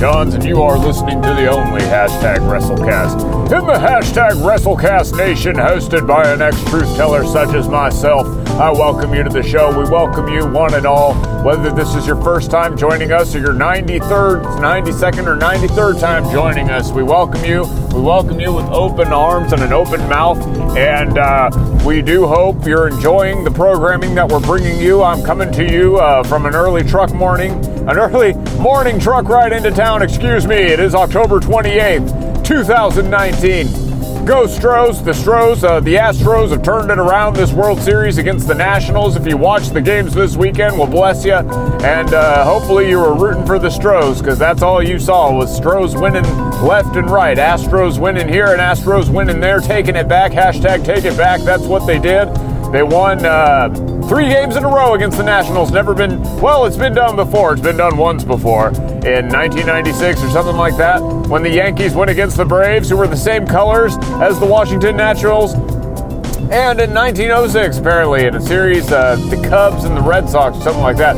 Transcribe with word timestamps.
Johns, 0.00 0.32
and 0.32 0.42
you 0.44 0.62
are 0.62 0.78
listening 0.78 1.20
to 1.20 1.28
the 1.28 1.46
only 1.48 1.82
hashtag 1.82 2.38
WrestleCast 2.38 3.20
in 3.52 3.66
the 3.66 3.74
hashtag 3.74 4.32
WrestleCast 4.40 5.14
Nation, 5.14 5.56
hosted 5.56 6.06
by 6.06 6.26
an 6.26 6.40
ex-truth 6.40 6.96
teller 6.96 7.22
such 7.26 7.54
as 7.54 7.68
myself. 7.68 8.26
I 8.60 8.70
welcome 8.70 9.14
you 9.14 9.22
to 9.22 9.30
the 9.30 9.42
show. 9.42 9.70
We 9.70 9.88
welcome 9.88 10.28
you, 10.28 10.46
one 10.46 10.74
and 10.74 10.84
all, 10.84 11.14
whether 11.42 11.72
this 11.72 11.94
is 11.94 12.06
your 12.06 12.22
first 12.22 12.50
time 12.50 12.76
joining 12.76 13.10
us 13.10 13.34
or 13.34 13.38
your 13.38 13.54
93rd, 13.54 14.58
92nd, 14.60 15.26
or 15.26 15.34
93rd 15.34 15.98
time 15.98 16.30
joining 16.30 16.68
us. 16.68 16.92
We 16.92 17.02
welcome 17.02 17.42
you. 17.42 17.62
We 17.94 18.02
welcome 18.02 18.38
you 18.38 18.52
with 18.52 18.66
open 18.66 19.14
arms 19.14 19.54
and 19.54 19.62
an 19.62 19.72
open 19.72 20.06
mouth, 20.10 20.36
and 20.76 21.16
uh, 21.16 21.48
we 21.86 22.02
do 22.02 22.26
hope 22.26 22.66
you're 22.66 22.86
enjoying 22.86 23.44
the 23.44 23.50
programming 23.50 24.14
that 24.16 24.28
we're 24.28 24.40
bringing 24.40 24.78
you. 24.78 25.02
I'm 25.02 25.24
coming 25.24 25.50
to 25.52 25.64
you 25.64 25.96
uh, 25.96 26.22
from 26.24 26.44
an 26.44 26.54
early 26.54 26.84
truck 26.84 27.14
morning, 27.14 27.52
an 27.88 27.96
early 27.96 28.34
morning 28.60 29.00
truck 29.00 29.26
ride 29.26 29.54
into 29.54 29.70
town. 29.70 30.02
Excuse 30.02 30.46
me. 30.46 30.56
It 30.56 30.80
is 30.80 30.94
October 30.94 31.40
28th, 31.40 32.44
2019. 32.44 33.89
Go 34.30 34.46
Stros. 34.46 35.02
The 35.02 35.12
Stros, 35.12 35.64
uh, 35.64 35.80
the 35.80 35.96
Astros 35.96 36.50
have 36.50 36.62
turned 36.62 36.88
it 36.92 37.00
around 37.00 37.34
this 37.34 37.52
World 37.52 37.80
Series 37.80 38.16
against 38.16 38.46
the 38.46 38.54
Nationals. 38.54 39.16
If 39.16 39.26
you 39.26 39.36
watched 39.36 39.74
the 39.74 39.80
games 39.80 40.14
this 40.14 40.36
weekend, 40.36 40.78
we'll 40.78 40.86
bless 40.86 41.24
you. 41.24 41.34
And 41.34 42.14
uh, 42.14 42.44
hopefully 42.44 42.88
you 42.88 43.00
were 43.00 43.12
rooting 43.12 43.44
for 43.44 43.58
the 43.58 43.68
Stros 43.68 44.20
because 44.20 44.38
that's 44.38 44.62
all 44.62 44.80
you 44.80 45.00
saw 45.00 45.36
was 45.36 45.52
Stros 45.56 45.96
winning 45.96 46.22
left 46.62 46.94
and 46.94 47.10
right. 47.10 47.36
Astros 47.36 48.00
winning 48.00 48.28
here 48.28 48.52
and 48.52 48.60
Astros 48.60 49.12
winning 49.12 49.40
there, 49.40 49.58
taking 49.58 49.96
it 49.96 50.06
back. 50.06 50.30
Hashtag 50.30 50.84
take 50.84 51.04
it 51.04 51.16
back. 51.16 51.40
That's 51.40 51.64
what 51.64 51.84
they 51.84 51.98
did. 51.98 52.28
They 52.72 52.84
won 52.84 53.26
uh, 53.26 53.68
three 54.10 54.28
games 54.28 54.56
in 54.56 54.64
a 54.64 54.68
row 54.68 54.94
against 54.94 55.16
the 55.18 55.22
Nationals. 55.22 55.70
Never 55.70 55.94
been, 55.94 56.20
well, 56.40 56.66
it's 56.66 56.76
been 56.76 56.92
done 56.92 57.14
before. 57.14 57.52
It's 57.52 57.62
been 57.62 57.76
done 57.76 57.96
once 57.96 58.24
before 58.24 58.70
in 58.70 59.28
1996 59.28 60.24
or 60.24 60.30
something 60.30 60.56
like 60.56 60.76
that 60.78 61.00
when 61.28 61.44
the 61.44 61.50
Yankees 61.50 61.94
went 61.94 62.10
against 62.10 62.36
the 62.36 62.44
Braves, 62.44 62.88
who 62.88 62.96
were 62.96 63.06
the 63.06 63.16
same 63.16 63.46
colors 63.46 63.96
as 64.20 64.40
the 64.40 64.46
Washington 64.46 64.96
Nationals. 64.96 65.54
And 65.54 66.80
in 66.80 66.92
1906, 66.92 67.78
apparently, 67.78 68.24
in 68.24 68.34
a 68.34 68.40
series, 68.40 68.90
uh, 68.90 69.14
the 69.30 69.40
Cubs 69.48 69.84
and 69.84 69.96
the 69.96 70.02
Red 70.02 70.28
Sox, 70.28 70.56
or 70.56 70.62
something 70.62 70.82
like 70.82 70.96
that. 70.96 71.14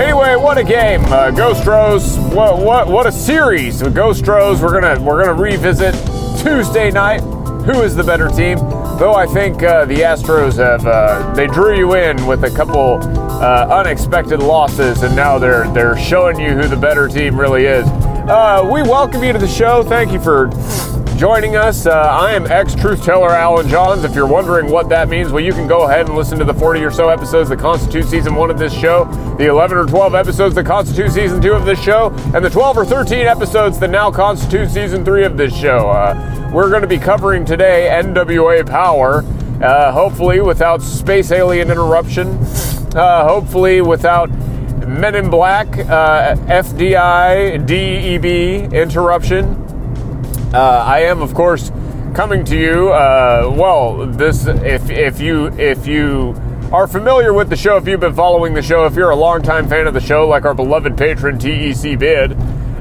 Anyway, 0.00 0.34
what 0.34 0.58
a 0.58 0.64
game! 0.64 1.04
Uh, 1.04 1.30
Go 1.30 1.54
Stros, 1.54 2.18
what 2.34 2.58
what 2.58 2.88
what 2.88 3.06
a 3.06 3.12
series! 3.12 3.84
With 3.84 3.94
Go 3.94 4.12
Stros, 4.12 4.60
we're 4.60 4.72
gonna 4.80 5.00
we're 5.00 5.24
gonna 5.24 5.40
revisit 5.40 5.94
Tuesday 6.42 6.90
night. 6.90 7.20
Who 7.20 7.82
is 7.82 7.94
the 7.94 8.02
better 8.02 8.28
team? 8.28 8.58
Though 8.98 9.14
I 9.14 9.26
think 9.26 9.62
uh, 9.62 9.84
the 9.84 9.96
Astros 9.96 10.56
have 10.56 10.86
uh, 10.86 11.34
they 11.34 11.46
drew 11.46 11.76
you 11.76 11.94
in 11.96 12.24
with 12.26 12.44
a 12.44 12.50
couple 12.50 12.94
uh, 13.02 13.68
unexpected 13.70 14.40
losses, 14.40 15.02
and 15.02 15.14
now 15.14 15.38
they're 15.38 15.70
they're 15.74 15.98
showing 15.98 16.40
you 16.40 16.52
who 16.52 16.66
the 16.66 16.78
better 16.78 17.06
team 17.06 17.38
really 17.38 17.66
is. 17.66 17.86
Uh, 17.86 18.66
we 18.72 18.80
welcome 18.80 19.22
you 19.22 19.34
to 19.34 19.38
the 19.38 19.46
show. 19.46 19.82
Thank 19.82 20.12
you 20.12 20.20
for 20.20 20.48
joining 21.18 21.56
us. 21.56 21.84
Uh, 21.84 21.92
I 21.92 22.32
am 22.32 22.46
ex 22.46 22.74
truth 22.74 23.04
teller 23.04 23.28
Alan 23.32 23.68
Johns. 23.68 24.02
If 24.02 24.14
you're 24.14 24.26
wondering 24.26 24.70
what 24.70 24.88
that 24.88 25.10
means, 25.10 25.30
well, 25.30 25.44
you 25.44 25.52
can 25.52 25.68
go 25.68 25.82
ahead 25.82 26.06
and 26.06 26.16
listen 26.16 26.38
to 26.38 26.44
the 26.46 26.54
40 26.54 26.82
or 26.82 26.90
so 26.90 27.10
episodes 27.10 27.50
that 27.50 27.58
constitute 27.58 28.06
season 28.06 28.34
one 28.34 28.50
of 28.50 28.58
this 28.58 28.72
show, 28.72 29.04
the 29.36 29.46
11 29.46 29.76
or 29.76 29.84
12 29.84 30.14
episodes 30.14 30.54
that 30.54 30.64
constitute 30.64 31.12
season 31.12 31.42
two 31.42 31.52
of 31.52 31.66
this 31.66 31.82
show, 31.82 32.12
and 32.34 32.42
the 32.42 32.50
12 32.50 32.78
or 32.78 32.84
13 32.86 33.26
episodes 33.26 33.78
that 33.78 33.90
now 33.90 34.10
constitute 34.10 34.70
season 34.70 35.04
three 35.04 35.24
of 35.24 35.36
this 35.36 35.54
show. 35.54 35.90
We're 36.52 36.70
going 36.70 36.82
to 36.82 36.88
be 36.88 36.98
covering 36.98 37.44
today 37.44 37.90
NWA 38.02 38.66
Power, 38.66 39.24
uh, 39.62 39.92
hopefully 39.92 40.40
without 40.40 40.80
space 40.80 41.30
alien 41.30 41.70
interruption, 41.70 42.28
uh, 42.94 43.26
hopefully 43.28 43.82
without 43.82 44.30
Men 44.86 45.16
in 45.16 45.28
Black, 45.28 45.66
uh, 45.76 46.36
FDI, 46.46 47.66
DEB 47.66 48.72
interruption. 48.72 49.44
Uh, 50.54 50.84
I 50.86 51.00
am, 51.00 51.20
of 51.20 51.34
course, 51.34 51.72
coming 52.14 52.44
to 52.44 52.56
you. 52.56 52.90
Uh, 52.90 53.52
well, 53.54 54.06
this 54.06 54.46
if 54.46 54.88
if 54.88 55.20
you 55.20 55.48
if 55.58 55.86
you 55.86 56.34
are 56.72 56.86
familiar 56.86 57.32
with 57.32 57.50
the 57.50 57.56
show, 57.56 57.76
if 57.76 57.86
you've 57.86 58.00
been 58.00 58.14
following 58.14 58.54
the 58.54 58.62
show, 58.62 58.86
if 58.86 58.94
you're 58.94 59.10
a 59.10 59.16
longtime 59.16 59.68
fan 59.68 59.86
of 59.86 59.94
the 59.94 60.00
show, 60.00 60.26
like 60.26 60.44
our 60.44 60.54
beloved 60.54 60.96
patron 60.96 61.38
TEC 61.38 61.98
Bid, 61.98 62.36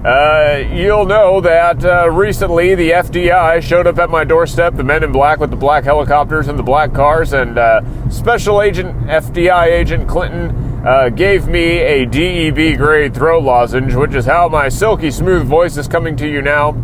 uh, 0.05 0.63
you'll 0.71 1.05
know 1.05 1.41
that 1.41 1.83
uh, 1.83 2.07
recently 2.11 2.75
the 2.75 2.91
FDI 2.91 3.59
showed 3.63 3.87
up 3.87 3.97
at 3.97 4.11
my 4.11 4.23
doorstep. 4.23 4.75
The 4.75 4.83
men 4.83 5.03
in 5.03 5.11
black 5.11 5.39
with 5.39 5.49
the 5.49 5.55
black 5.55 5.83
helicopters 5.83 6.47
and 6.47 6.59
the 6.59 6.63
black 6.63 6.93
cars, 6.93 7.33
and 7.33 7.57
uh, 7.57 7.81
Special 8.11 8.61
Agent 8.61 8.95
FDI 9.07 9.65
Agent 9.65 10.07
Clinton. 10.07 10.61
Uh, 10.85 11.09
gave 11.09 11.47
me 11.47 11.79
a 11.79 12.05
DEB 12.05 12.77
grade 12.77 13.15
throat 13.15 13.43
lozenge, 13.43 13.95
which 13.95 14.13
is 14.13 14.27
how 14.27 14.47
my 14.47 14.69
silky 14.69 15.09
smooth 15.09 15.43
voice 15.43 15.77
is 15.77 15.87
coming 15.87 16.15
to 16.15 16.27
you 16.27 16.43
now 16.43 16.79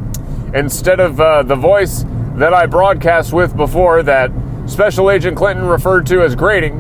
instead 0.55 0.99
of 0.99 1.21
uh, 1.21 1.43
the 1.43 1.55
voice 1.55 2.03
that 2.33 2.51
I 2.51 2.65
broadcast 2.65 3.31
with 3.31 3.55
before 3.55 4.01
that 4.01 4.31
Special 4.65 5.11
Agent 5.11 5.37
Clinton 5.37 5.65
referred 5.65 6.07
to 6.07 6.23
as 6.23 6.35
grating, 6.35 6.79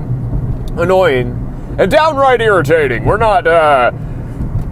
annoying, 0.79 1.75
and 1.77 1.91
downright 1.91 2.41
irritating. 2.41 3.05
We're 3.05 3.17
not 3.17 3.45
uh, 3.45 3.91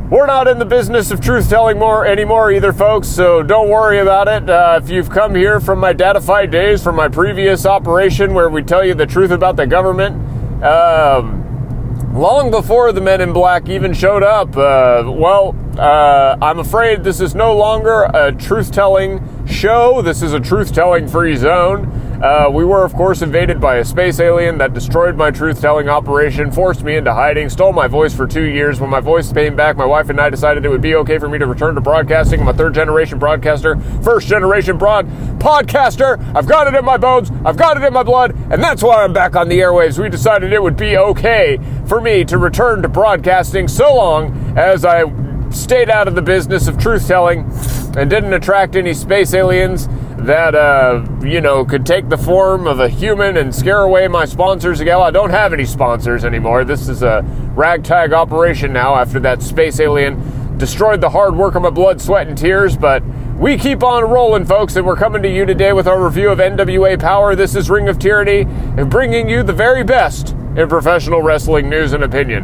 we're 0.10 0.26
not 0.26 0.48
in 0.48 0.58
the 0.58 0.66
business 0.66 1.12
of 1.12 1.22
truth 1.22 1.50
telling 1.50 1.78
more 1.78 2.06
anymore 2.06 2.52
either, 2.52 2.74
folks. 2.74 3.08
So 3.08 3.44
don't 3.44 3.70
worry 3.70 4.00
about 4.00 4.28
it. 4.28 4.50
Uh, 4.50 4.80
if 4.82 4.90
you've 4.90 5.10
come 5.10 5.36
here 5.36 5.60
from 5.60 5.80
my 5.80 5.94
datafied 5.94 6.50
days, 6.52 6.84
from 6.84 6.96
my 6.96 7.08
previous 7.08 7.66
operation 7.66 8.34
where 8.34 8.50
we 8.50 8.64
tell 8.64 8.84
you 8.84 8.96
the 8.96 9.06
truth 9.06 9.30
about 9.30 9.56
the 9.56 9.68
government. 9.68 10.16
Um, 10.64 12.14
long 12.16 12.50
before 12.50 12.92
the 12.92 13.02
men 13.02 13.22
in 13.22 13.34
black 13.34 13.70
even 13.70 13.94
showed 13.94 14.24
up. 14.24 14.50
Uh, 14.58 15.04
well, 15.06 15.56
uh, 15.78 16.38
I'm 16.42 16.58
afraid 16.58 17.04
this 17.04 17.22
is 17.22 17.36
no 17.36 17.56
longer 17.56 18.10
a 18.12 18.32
truth 18.32 18.72
telling 18.72 19.46
show. 19.46 20.02
This 20.02 20.24
is 20.24 20.34
a 20.34 20.40
truth 20.40 20.74
telling 20.74 21.08
free 21.08 21.36
zone. 21.36 22.09
Uh, 22.22 22.50
we 22.52 22.66
were, 22.66 22.84
of 22.84 22.94
course, 22.96 23.22
invaded 23.22 23.62
by 23.62 23.78
a 23.78 23.86
space 23.86 24.20
alien 24.20 24.58
that 24.58 24.74
destroyed 24.74 25.16
my 25.16 25.32
truth 25.32 25.62
telling 25.62 25.88
operation, 25.88 26.52
forced 26.52 26.84
me 26.84 26.98
into 26.98 27.14
hiding, 27.14 27.50
stole 27.50 27.72
my 27.72 27.88
voice 27.88 28.14
for 28.14 28.28
two 28.28 28.44
years. 28.44 28.82
When 28.82 28.90
my 28.90 29.00
voice 29.00 29.32
came 29.32 29.56
back, 29.56 29.78
my 29.78 29.86
wife 29.86 30.10
and 30.10 30.20
I 30.20 30.30
decided 30.30 30.66
it 30.66 30.70
would 30.70 30.82
be 30.82 30.96
okay 30.96 31.18
for 31.18 31.30
me 31.30 31.38
to 31.38 31.46
return 31.46 31.76
to 31.76 31.82
broadcasting. 31.82 32.42
I'm 32.42 32.50
a 32.50 32.54
third 32.54 32.74
generation 32.74 33.20
broadcaster, 33.20 33.80
first 34.04 34.28
generation 34.28 34.78
broad 34.78 35.08
podcaster. 35.40 36.20
I've 36.36 36.46
got 36.46 36.68
it 36.68 36.78
in 36.78 36.84
my 36.84 36.98
bones, 36.98 37.32
I've 37.46 37.56
got 37.56 37.78
it 37.78 37.84
in 37.84 37.94
my 37.94 38.04
blood, 38.04 38.32
and 38.52 38.62
that's 38.62 38.84
why 38.84 39.02
I'm 39.02 39.14
back 39.14 39.38
on 39.38 39.48
the 39.48 39.60
airwaves. 39.60 39.98
We 39.98 40.10
decided 40.10 40.52
it 40.52 40.62
would 40.62 40.76
be 40.76 40.98
okay 40.98 41.58
for 41.88 42.02
me 42.02 42.26
to 42.26 42.38
return 42.38 42.82
to 42.82 42.90
broadcasting 42.90 43.70
so 43.70 43.96
long 43.96 44.58
as 44.58 44.84
I 44.84 45.06
stayed 45.52 45.90
out 45.90 46.10
of 46.10 46.16
the 46.16 46.22
business 46.22 46.68
of 46.68 46.78
truth 46.78 47.08
telling 47.08 47.50
and 47.96 48.10
didn't 48.10 48.34
attract 48.34 48.76
any 48.76 48.94
space 48.94 49.34
aliens 49.34 49.88
that 50.26 50.56
uh, 50.56 51.06
you 51.22 51.42
know 51.42 51.64
could 51.66 51.86
take 51.86 52.10
the 52.10 52.18
form 52.18 52.68
of 52.68 52.80
a 52.80 52.90
human 52.90 53.38
and 53.38 53.54
scare 53.54 53.82
away 53.82 54.08
my 54.08 54.26
sponsors 54.26 54.80
again. 54.80 55.00
I 55.00 55.12
don't 55.12 55.30
have 55.30 55.54
any 55.54 55.66
sponsors 55.66 56.26
anymore. 56.26 56.66
This 56.66 56.90
is 56.90 57.04
a 57.04 57.24
ragtag 57.56 58.14
operation 58.14 58.74
now 58.74 58.96
after 58.96 59.20
that 59.22 59.42
space 59.42 59.80
alien 59.80 60.58
destroyed 60.58 61.02
the 61.02 61.10
hard 61.10 61.36
work 61.36 61.56
of 61.56 61.62
my 61.62 61.70
blood, 61.70 62.02
sweat, 62.02 62.28
and 62.28 62.38
tears. 62.38 62.76
But 62.76 63.04
we 63.38 63.58
keep 63.58 63.84
on 63.84 64.04
rolling, 64.04 64.46
folks, 64.46 64.76
and 64.76 64.86
we're 64.86 64.98
coming 64.98 65.22
to 65.24 65.30
you 65.30 65.46
today 65.46 65.72
with 65.72 65.88
our 65.88 66.04
review 66.04 66.30
of 66.30 66.40
NWA 66.40 67.00
Power. 67.00 67.36
This 67.36 67.56
is 67.56 67.70
Ring 67.70 67.88
of 67.88 67.98
Tyranny, 67.98 68.42
and 68.42 68.90
bringing 68.90 69.30
you 69.30 69.44
the 69.44 69.54
very 69.54 69.84
best 69.84 70.32
in 70.58 70.68
professional 70.68 71.22
wrestling 71.22 71.70
news 71.70 71.94
and 71.94 72.04
opinion. 72.04 72.44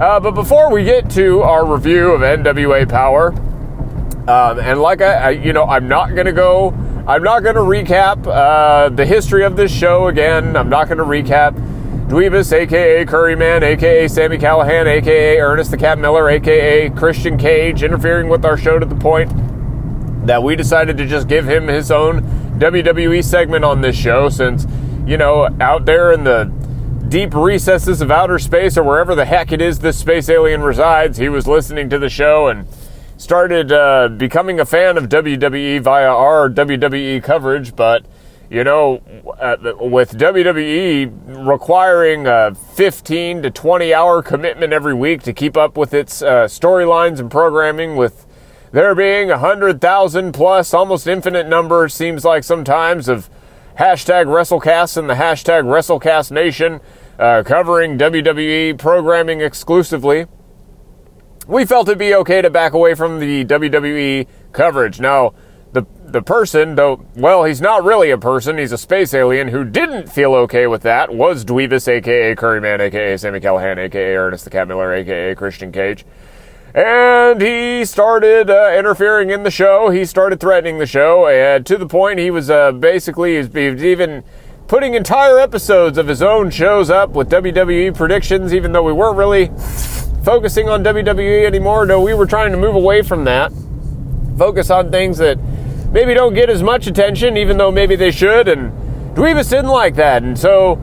Uh, 0.00 0.20
but 0.20 0.32
before 0.32 0.70
we 0.70 0.84
get 0.84 1.08
to 1.10 1.40
our 1.42 1.64
review 1.64 2.10
of 2.10 2.20
NWA 2.20 2.86
Power, 2.88 3.28
um, 4.28 4.58
and 4.58 4.80
like 4.80 5.00
I, 5.00 5.14
I, 5.14 5.30
you 5.30 5.52
know, 5.52 5.64
I'm 5.64 5.86
not 5.86 6.14
going 6.14 6.26
to 6.26 6.32
go, 6.32 6.74
I'm 7.06 7.22
not 7.22 7.42
going 7.42 7.56
to 7.56 7.60
recap 7.60 8.26
uh, 8.26 8.88
the 8.88 9.04
history 9.04 9.44
of 9.44 9.56
this 9.56 9.70
show 9.70 10.06
again. 10.06 10.56
I'm 10.56 10.70
not 10.70 10.88
going 10.88 10.96
to 10.96 11.04
recap 11.04 11.52
Dweebus, 12.08 12.50
aka 12.50 13.04
Curryman, 13.04 13.62
aka 13.62 14.08
Sami 14.08 14.38
Callihan, 14.38 14.86
aka 14.86 15.38
Ernest 15.38 15.70
the 15.70 15.76
Cat 15.76 15.98
Miller, 15.98 16.30
aka 16.30 16.88
Christian 16.88 17.36
Cage, 17.36 17.82
interfering 17.82 18.30
with 18.30 18.46
our 18.46 18.56
show 18.56 18.78
to 18.78 18.86
the 18.86 18.94
point 18.94 19.30
that 20.26 20.42
we 20.42 20.56
decided 20.56 20.96
to 20.96 21.06
just 21.06 21.28
give 21.28 21.46
him 21.46 21.68
his 21.68 21.90
own 21.90 22.22
WWE 22.58 23.22
segment 23.22 23.66
on 23.66 23.82
this 23.82 23.96
show 23.96 24.30
since, 24.30 24.66
you 25.06 25.18
know, 25.18 25.54
out 25.60 25.84
there 25.84 26.10
in 26.10 26.24
the 26.24 26.44
deep 27.10 27.34
recesses 27.34 28.00
of 28.00 28.10
outer 28.10 28.38
space 28.38 28.78
or 28.78 28.82
wherever 28.82 29.14
the 29.14 29.26
heck 29.26 29.52
it 29.52 29.60
is 29.60 29.80
this 29.80 29.98
space 29.98 30.30
alien 30.30 30.62
resides, 30.62 31.18
he 31.18 31.28
was 31.28 31.46
listening 31.46 31.90
to 31.90 31.98
the 31.98 32.08
show 32.08 32.48
and 32.48 32.66
started 33.16 33.72
uh, 33.72 34.08
becoming 34.08 34.60
a 34.60 34.64
fan 34.64 34.96
of 34.96 35.08
WWE 35.08 35.80
via 35.80 36.08
our 36.08 36.50
WWE 36.50 37.22
coverage. 37.22 37.76
But, 37.76 38.04
you 38.50 38.64
know, 38.64 39.02
with 39.80 40.18
WWE 40.18 41.46
requiring 41.46 42.26
a 42.26 42.54
15 42.54 43.42
to 43.42 43.50
20 43.50 43.94
hour 43.94 44.22
commitment 44.22 44.72
every 44.72 44.94
week 44.94 45.22
to 45.22 45.32
keep 45.32 45.56
up 45.56 45.76
with 45.76 45.94
its 45.94 46.22
uh, 46.22 46.44
storylines 46.44 47.20
and 47.20 47.30
programming, 47.30 47.96
with 47.96 48.26
there 48.72 48.94
being 48.94 49.30
a 49.30 49.38
100,000 49.38 50.32
plus, 50.32 50.74
almost 50.74 51.06
infinite 51.06 51.46
number, 51.46 51.88
seems 51.88 52.24
like 52.24 52.42
sometimes, 52.42 53.08
of 53.08 53.30
hashtag 53.78 54.26
WrestleCast 54.26 54.96
and 54.96 55.08
the 55.08 55.14
hashtag 55.14 55.64
WrestleCast 55.64 56.30
Nation 56.30 56.80
uh, 57.18 57.42
covering 57.44 57.98
WWE 57.98 58.76
programming 58.78 59.40
exclusively. 59.40 60.26
We 61.46 61.64
felt 61.64 61.88
it'd 61.88 61.98
be 61.98 62.14
okay 62.14 62.42
to 62.42 62.50
back 62.50 62.72
away 62.72 62.94
from 62.94 63.20
the 63.20 63.44
WWE 63.44 64.26
coverage. 64.52 65.00
Now, 65.00 65.34
the 65.72 65.84
the 66.06 66.22
person, 66.22 66.76
though, 66.76 67.04
well, 67.16 67.44
he's 67.44 67.60
not 67.60 67.84
really 67.84 68.10
a 68.10 68.18
person. 68.18 68.58
He's 68.58 68.72
a 68.72 68.78
space 68.78 69.12
alien 69.12 69.48
who 69.48 69.64
didn't 69.64 70.08
feel 70.08 70.34
okay 70.34 70.66
with 70.66 70.82
that. 70.82 71.12
Was 71.12 71.44
Dweebus, 71.44 71.88
aka 71.88 72.34
Curryman, 72.36 72.80
aka 72.80 73.16
Sami 73.16 73.40
Callihan, 73.40 73.78
aka 73.78 74.16
Ernest 74.16 74.44
the 74.44 74.50
Cat 74.50 74.68
Miller, 74.68 74.94
aka 74.94 75.34
Christian 75.34 75.72
Cage. 75.72 76.04
And 76.74 77.40
he 77.40 77.84
started 77.84 78.50
uh, 78.50 78.74
interfering 78.76 79.30
in 79.30 79.44
the 79.44 79.50
show. 79.50 79.90
He 79.90 80.04
started 80.04 80.40
threatening 80.40 80.78
the 80.78 80.86
show, 80.86 81.28
and 81.28 81.64
to 81.66 81.76
the 81.76 81.86
point 81.86 82.18
he 82.18 82.30
was 82.30 82.50
uh, 82.50 82.72
basically 82.72 83.36
was 83.36 83.54
even 83.56 84.24
putting 84.66 84.94
entire 84.94 85.38
episodes 85.38 85.98
of 85.98 86.08
his 86.08 86.22
own 86.22 86.50
shows 86.50 86.90
up 86.90 87.10
with 87.10 87.28
WWE 87.30 87.94
predictions, 87.94 88.54
even 88.54 88.72
though 88.72 88.82
we 88.82 88.92
weren't 88.92 89.16
really 89.16 89.50
focusing 90.24 90.68
on 90.68 90.82
WWE 90.82 91.44
anymore. 91.44 91.86
No, 91.86 92.00
we 92.00 92.14
were 92.14 92.26
trying 92.26 92.50
to 92.52 92.58
move 92.58 92.74
away 92.74 93.02
from 93.02 93.24
that, 93.24 93.52
focus 94.38 94.70
on 94.70 94.90
things 94.90 95.18
that 95.18 95.38
maybe 95.92 96.14
don't 96.14 96.34
get 96.34 96.48
as 96.48 96.62
much 96.62 96.86
attention, 96.86 97.36
even 97.36 97.58
though 97.58 97.70
maybe 97.70 97.94
they 97.94 98.10
should. 98.10 98.48
And 98.48 98.72
Dweebus 99.14 99.50
didn't 99.50 99.68
like 99.68 99.94
that, 99.96 100.22
and 100.22 100.38
so 100.38 100.80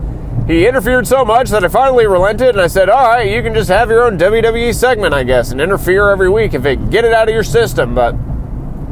he 0.48 0.68
interfered 0.68 1.08
so 1.08 1.26
much 1.26 1.50
that 1.50 1.64
I 1.64 1.68
finally 1.68 2.08
relented 2.08 2.50
and 2.50 2.62
I 2.62 2.68
said, 2.68 2.90
all 2.90 3.08
right, 3.08 3.30
you 3.30 3.42
can 3.42 3.54
just 3.54 3.70
have 3.70 3.90
your 3.90 4.04
own 4.04 4.18
WWE 4.18 4.74
segment, 4.74 5.14
I 5.14 5.24
guess, 5.24 5.52
and 5.52 5.60
interfere 5.60 6.10
every 6.10 6.30
week 6.30 6.54
if 6.54 6.66
it 6.66 6.90
get 6.90 7.06
it 7.06 7.14
out 7.14 7.28
of 7.28 7.34
your 7.34 7.44
system. 7.44 7.96
But 7.96 8.16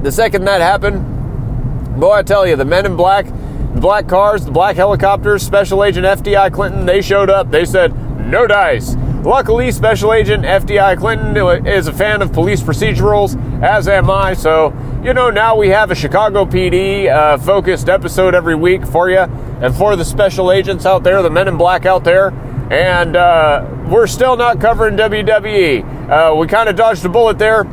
the 0.03 0.11
second 0.11 0.45
that 0.45 0.61
happened, 0.61 1.99
boy, 1.99 2.13
I 2.13 2.23
tell 2.23 2.47
you, 2.47 2.55
the 2.55 2.65
men 2.65 2.85
in 2.85 2.95
black, 2.95 3.25
the 3.25 3.81
black 3.81 4.07
cars, 4.07 4.45
the 4.45 4.51
black 4.51 4.75
helicopters, 4.75 5.45
Special 5.45 5.83
Agent 5.83 6.05
FDI 6.05 6.53
Clinton, 6.53 6.85
they 6.85 7.01
showed 7.01 7.29
up. 7.29 7.51
They 7.51 7.65
said, 7.65 7.93
no 8.19 8.47
dice. 8.47 8.95
Luckily, 9.23 9.69
Special 9.73 10.13
Agent 10.13 10.45
FDI 10.45 10.97
Clinton 10.97 11.35
is 11.67 11.87
a 11.87 11.93
fan 11.93 12.21
of 12.21 12.31
police 12.31 12.61
procedurals, 12.61 13.35
as 13.61 13.89
am 13.89 14.09
I. 14.09 14.33
So, 14.33 14.73
you 15.03 15.13
know, 15.13 15.29
now 15.29 15.57
we 15.57 15.67
have 15.69 15.91
a 15.91 15.95
Chicago 15.95 16.45
PD 16.45 17.13
uh, 17.13 17.37
focused 17.37 17.89
episode 17.89 18.33
every 18.33 18.55
week 18.55 18.85
for 18.87 19.09
you 19.09 19.17
and 19.19 19.75
for 19.75 19.97
the 19.97 20.05
special 20.05 20.53
agents 20.53 20.85
out 20.85 21.03
there, 21.03 21.21
the 21.21 21.29
men 21.29 21.49
in 21.49 21.57
black 21.57 21.85
out 21.85 22.05
there. 22.05 22.29
And 22.71 23.17
uh, 23.17 23.67
we're 23.89 24.07
still 24.07 24.37
not 24.37 24.61
covering 24.61 24.95
WWE. 24.95 26.09
Uh, 26.09 26.35
we 26.35 26.47
kind 26.47 26.69
of 26.69 26.77
dodged 26.77 27.03
a 27.03 27.09
bullet 27.09 27.37
there. 27.37 27.65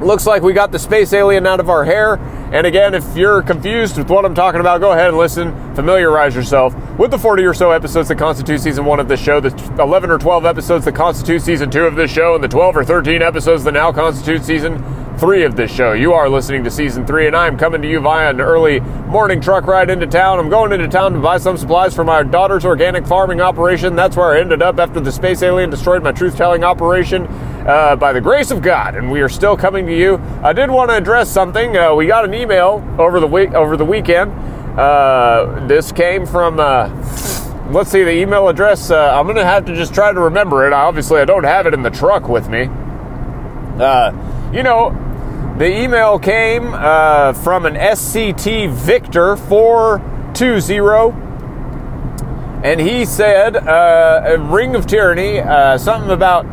Looks 0.00 0.24
like 0.24 0.42
we 0.42 0.52
got 0.52 0.70
the 0.70 0.78
space 0.78 1.12
alien 1.12 1.48
out 1.48 1.58
of 1.58 1.68
our 1.68 1.84
hair. 1.84 2.14
And 2.52 2.66
again, 2.66 2.94
if 2.94 3.16
you're 3.16 3.42
confused 3.42 3.96
with 3.96 4.10
what 4.10 4.24
I'm 4.24 4.34
talking 4.34 4.60
about, 4.60 4.80
go 4.80 4.90
ahead 4.90 5.08
and 5.08 5.16
listen. 5.16 5.52
Familiarize 5.76 6.34
yourself 6.34 6.74
with 6.98 7.12
the 7.12 7.18
40 7.18 7.44
or 7.44 7.54
so 7.54 7.70
episodes 7.70 8.08
that 8.08 8.18
constitute 8.18 8.60
season 8.60 8.84
one 8.84 8.98
of 8.98 9.06
this 9.06 9.20
show, 9.20 9.38
the 9.38 9.54
11 9.78 10.10
or 10.10 10.18
12 10.18 10.44
episodes 10.44 10.84
that 10.84 10.96
constitute 10.96 11.42
season 11.42 11.70
two 11.70 11.84
of 11.84 11.94
this 11.94 12.10
show, 12.10 12.34
and 12.34 12.42
the 12.42 12.48
12 12.48 12.78
or 12.78 12.84
13 12.84 13.22
episodes 13.22 13.62
that 13.62 13.72
now 13.72 13.92
constitute 13.92 14.44
season 14.44 14.82
three 15.16 15.44
of 15.44 15.54
this 15.54 15.70
show. 15.70 15.92
You 15.92 16.12
are 16.12 16.28
listening 16.28 16.64
to 16.64 16.70
season 16.72 17.06
three, 17.06 17.28
and 17.28 17.36
I'm 17.36 17.56
coming 17.56 17.82
to 17.82 17.88
you 17.88 18.00
via 18.00 18.30
an 18.30 18.40
early 18.40 18.80
morning 18.80 19.40
truck 19.40 19.66
ride 19.66 19.88
into 19.88 20.08
town. 20.08 20.40
I'm 20.40 20.48
going 20.48 20.72
into 20.72 20.88
town 20.88 21.12
to 21.12 21.20
buy 21.20 21.38
some 21.38 21.56
supplies 21.56 21.94
for 21.94 22.02
my 22.02 22.24
daughter's 22.24 22.64
organic 22.64 23.06
farming 23.06 23.40
operation. 23.40 23.94
That's 23.94 24.16
where 24.16 24.30
I 24.30 24.40
ended 24.40 24.60
up 24.60 24.80
after 24.80 24.98
the 24.98 25.12
space 25.12 25.42
alien 25.42 25.70
destroyed 25.70 26.02
my 26.02 26.10
truth 26.10 26.36
telling 26.36 26.64
operation. 26.64 27.28
Uh, 27.66 27.94
by 27.94 28.12
the 28.12 28.20
grace 28.20 28.50
of 28.50 28.62
God, 28.62 28.94
and 28.94 29.10
we 29.10 29.20
are 29.20 29.28
still 29.28 29.56
coming 29.56 29.86
to 29.86 29.94
you. 29.96 30.16
I 30.42 30.52
did 30.54 30.70
want 30.70 30.90
to 30.90 30.96
address 30.96 31.30
something. 31.30 31.76
Uh, 31.76 31.94
we 31.94 32.06
got 32.06 32.24
an 32.24 32.32
email 32.32 32.82
over 32.98 33.20
the 33.20 33.26
week 33.26 33.52
over 33.52 33.76
the 33.76 33.84
weekend. 33.84 34.32
Uh, 34.78 35.66
this 35.66 35.92
came 35.92 36.24
from. 36.24 36.58
Uh, 36.58 36.88
let's 37.70 37.90
see 37.90 38.02
the 38.02 38.12
email 38.12 38.48
address. 38.48 38.90
Uh, 38.90 39.14
I'm 39.14 39.26
gonna 39.26 39.44
have 39.44 39.66
to 39.66 39.74
just 39.76 39.92
try 39.92 40.10
to 40.12 40.20
remember 40.20 40.66
it. 40.66 40.72
Obviously, 40.72 41.20
I 41.20 41.26
don't 41.26 41.44
have 41.44 41.66
it 41.66 41.74
in 41.74 41.82
the 41.82 41.90
truck 41.90 42.28
with 42.28 42.48
me. 42.48 42.68
Uh, 43.78 44.12
you 44.52 44.62
know, 44.62 44.90
the 45.58 45.66
email 45.66 46.18
came 46.18 46.72
from 46.72 47.66
an 47.66 47.74
SCT 47.74 48.70
Victor 48.70 49.36
420, 49.36 51.30
and 52.62 52.78
he 52.80 53.04
said, 53.06 53.56
uh, 53.56 54.22
a 54.24 54.38
Ring 54.38 54.74
of 54.74 54.86
Tyranny, 54.86 55.40
uh, 55.40 55.78
something 55.78 56.10
about, 56.10 56.44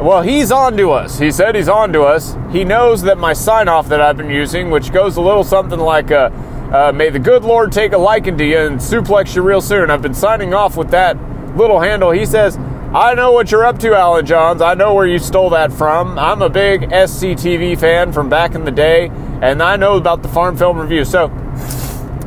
well, 0.00 0.22
he's 0.22 0.50
on 0.50 0.76
to 0.76 0.90
us. 0.90 1.18
He 1.18 1.30
said 1.30 1.54
he's 1.54 1.68
on 1.68 1.92
to 1.92 2.02
us. 2.02 2.36
He 2.50 2.64
knows 2.64 3.02
that 3.02 3.16
my 3.16 3.32
sign 3.32 3.68
off 3.68 3.88
that 3.88 4.00
I've 4.00 4.16
been 4.16 4.30
using, 4.30 4.70
which 4.70 4.92
goes 4.92 5.16
a 5.16 5.20
little 5.20 5.44
something 5.44 5.78
like, 5.78 6.10
uh, 6.10 6.30
uh, 6.72 6.92
may 6.92 7.10
the 7.10 7.18
good 7.18 7.44
Lord 7.44 7.70
take 7.70 7.92
a 7.92 7.98
liking 7.98 8.36
to 8.38 8.44
you 8.44 8.58
and 8.58 8.80
suplex 8.80 9.36
you 9.36 9.42
real 9.42 9.60
soon. 9.60 9.90
I've 9.90 10.02
been 10.02 10.14
signing 10.14 10.52
off 10.52 10.76
with 10.76 10.90
that 10.90 11.16
little 11.56 11.80
handle. 11.80 12.10
He 12.10 12.26
says, 12.26 12.56
I 12.92 13.14
know 13.14 13.32
what 13.32 13.50
you're 13.50 13.64
up 13.64 13.78
to, 13.80 13.94
Alan 13.94 14.26
Johns. 14.26 14.60
I 14.60 14.74
know 14.74 14.94
where 14.94 15.06
you 15.06 15.18
stole 15.18 15.50
that 15.50 15.72
from. 15.72 16.18
I'm 16.18 16.42
a 16.42 16.50
big 16.50 16.82
SCTV 16.82 17.78
fan 17.78 18.12
from 18.12 18.28
back 18.28 18.54
in 18.54 18.64
the 18.64 18.72
day, 18.72 19.10
and 19.42 19.62
I 19.62 19.76
know 19.76 19.96
about 19.96 20.22
the 20.22 20.28
Farm 20.28 20.56
Film 20.56 20.78
Review. 20.78 21.04
So, 21.04 21.26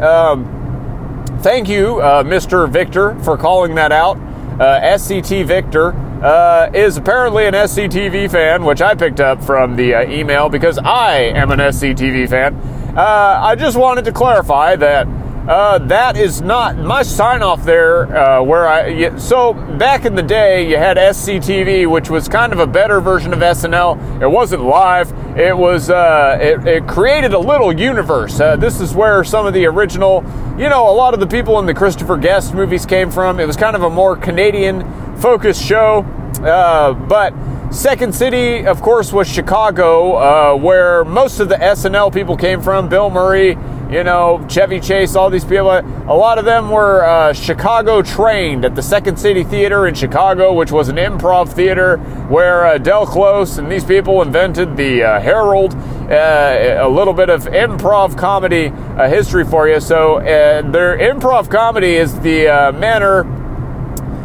um, 0.02 1.26
thank 1.42 1.68
you, 1.68 2.00
uh, 2.00 2.24
Mr. 2.24 2.70
Victor, 2.70 3.18
for 3.24 3.38
calling 3.38 3.76
that 3.76 3.92
out. 3.92 4.18
Uh, 4.60 4.82
SCT 4.82 5.46
Victor 5.46 5.92
uh, 6.22 6.70
is 6.74 6.98
apparently 6.98 7.46
an 7.46 7.54
SCTV 7.54 8.32
fan, 8.32 8.66
which 8.66 8.82
I 8.82 8.96
picked 8.96 9.20
up 9.20 9.44
from 9.44 9.76
the 9.76 9.94
uh, 9.94 10.10
email 10.10 10.50
because 10.50 10.78
I 10.78 11.18
am 11.18 11.52
an 11.52 11.60
SCTV 11.60 12.30
fan. 12.30 12.56
Uh, 12.98 13.40
I 13.42 13.56
just 13.56 13.78
wanted 13.78 14.06
to 14.06 14.12
clarify 14.12 14.76
that 14.78 15.08
uh, 15.48 15.78
that 15.78 16.18
is 16.18 16.42
not 16.42 16.76
my 16.76 17.02
sign 17.02 17.42
off 17.42 17.64
there. 17.64 18.14
Uh, 18.18 18.44
where 18.44 18.68
I 18.68 19.16
so 19.18 19.54
back 19.54 20.04
in 20.04 20.14
the 20.14 20.24
day, 20.24 20.70
you 20.70 20.76
had 20.76 20.98
SCTV, 20.98 21.90
which 21.90 22.10
was 22.10 22.28
kind 22.28 22.52
of 22.52 22.60
a 22.60 22.68
better 22.68 23.00
version 23.00 23.32
of 23.32 23.40
SNL. 23.40 24.22
It 24.22 24.28
wasn't 24.28 24.64
live. 24.64 25.10
It 25.38 25.56
was 25.56 25.90
uh, 25.90 26.38
it, 26.42 26.68
it, 26.68 26.88
created 26.88 27.34
a 27.34 27.40
little 27.40 27.72
universe. 27.72 28.38
This 28.38 28.82
is 28.82 28.94
where 28.94 29.24
some 29.24 29.46
of 29.46 29.54
the 29.54 29.66
original, 29.68 30.22
you 30.58 30.68
know, 30.68 30.90
a 30.90 30.96
lot 30.96 31.14
of 31.14 31.22
the 31.22 31.28
people 31.28 31.60
in 31.60 31.66
the 31.66 31.74
Christopher 31.74 32.18
Guest 32.18 32.54
movies 32.54 32.86
came 32.86 33.10
from. 33.10 33.40
It 33.40 33.46
was 33.46 33.56
kind 33.56 33.76
of 33.76 33.84
a 33.84 33.90
more 33.90 34.18
Canadian 34.18 34.82
focused 35.18 35.64
show, 35.64 36.04
uh, 36.44 36.94
but. 36.94 37.34
Second 37.70 38.16
City, 38.16 38.66
of 38.66 38.82
course, 38.82 39.12
was 39.12 39.28
Chicago, 39.28 40.16
uh, 40.16 40.56
where 40.56 41.04
most 41.04 41.42
of 41.42 41.50
the 41.50 41.58
SNL 41.58 42.14
people 42.14 42.38
came 42.38 42.62
from. 42.62 42.88
Bill 42.88 43.10
Murray, 43.10 43.58
you 43.92 44.04
know, 44.06 44.46
Chevy 44.50 44.80
Chase, 44.80 45.16
all 45.16 45.30
these 45.30 45.44
people. 45.44 45.72
A 45.72 46.16
lot 46.16 46.38
of 46.38 46.46
them 46.46 46.70
were 46.70 47.04
uh, 47.04 47.34
Chicago 47.34 48.02
trained 48.02 48.64
at 48.64 48.74
the 48.74 48.82
Second 48.82 49.18
City 49.18 49.44
Theater 49.44 49.86
in 49.86 49.96
Chicago, 49.96 50.54
which 50.54 50.72
was 50.72 50.88
an 50.88 50.96
improv 50.96 51.50
theater 51.50 51.98
where 52.30 52.66
uh, 52.66 52.78
Del 52.78 53.06
Close 53.06 53.58
and 53.58 53.70
these 53.70 53.84
people 53.84 54.22
invented 54.22 54.78
the 54.78 55.04
uh, 55.04 55.20
Harold. 55.20 55.76
Uh, 55.76 56.78
a 56.80 56.88
little 56.88 57.14
bit 57.14 57.30
of 57.30 57.44
improv 57.48 58.18
comedy 58.18 58.68
uh, 58.68 59.10
history 59.10 59.44
for 59.44 59.68
you. 59.68 59.78
So, 59.82 60.20
uh, 60.20 60.62
their 60.62 60.98
improv 60.98 61.52
comedy 61.52 61.96
is 61.96 62.18
the 62.22 62.46
manner 62.80 63.26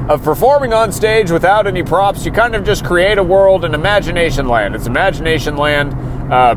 of 0.08 0.22
performing 0.22 0.72
on 0.72 0.92
stage 0.92 1.30
without 1.30 1.66
any 1.66 1.82
props. 1.82 2.24
You 2.24 2.32
kind 2.32 2.54
of 2.54 2.64
just 2.64 2.84
create 2.84 3.18
a 3.18 3.22
world 3.22 3.64
in 3.64 3.74
imagination 3.74 4.48
land. 4.48 4.74
It's 4.74 4.86
imagination 4.86 5.56
land 5.56 5.92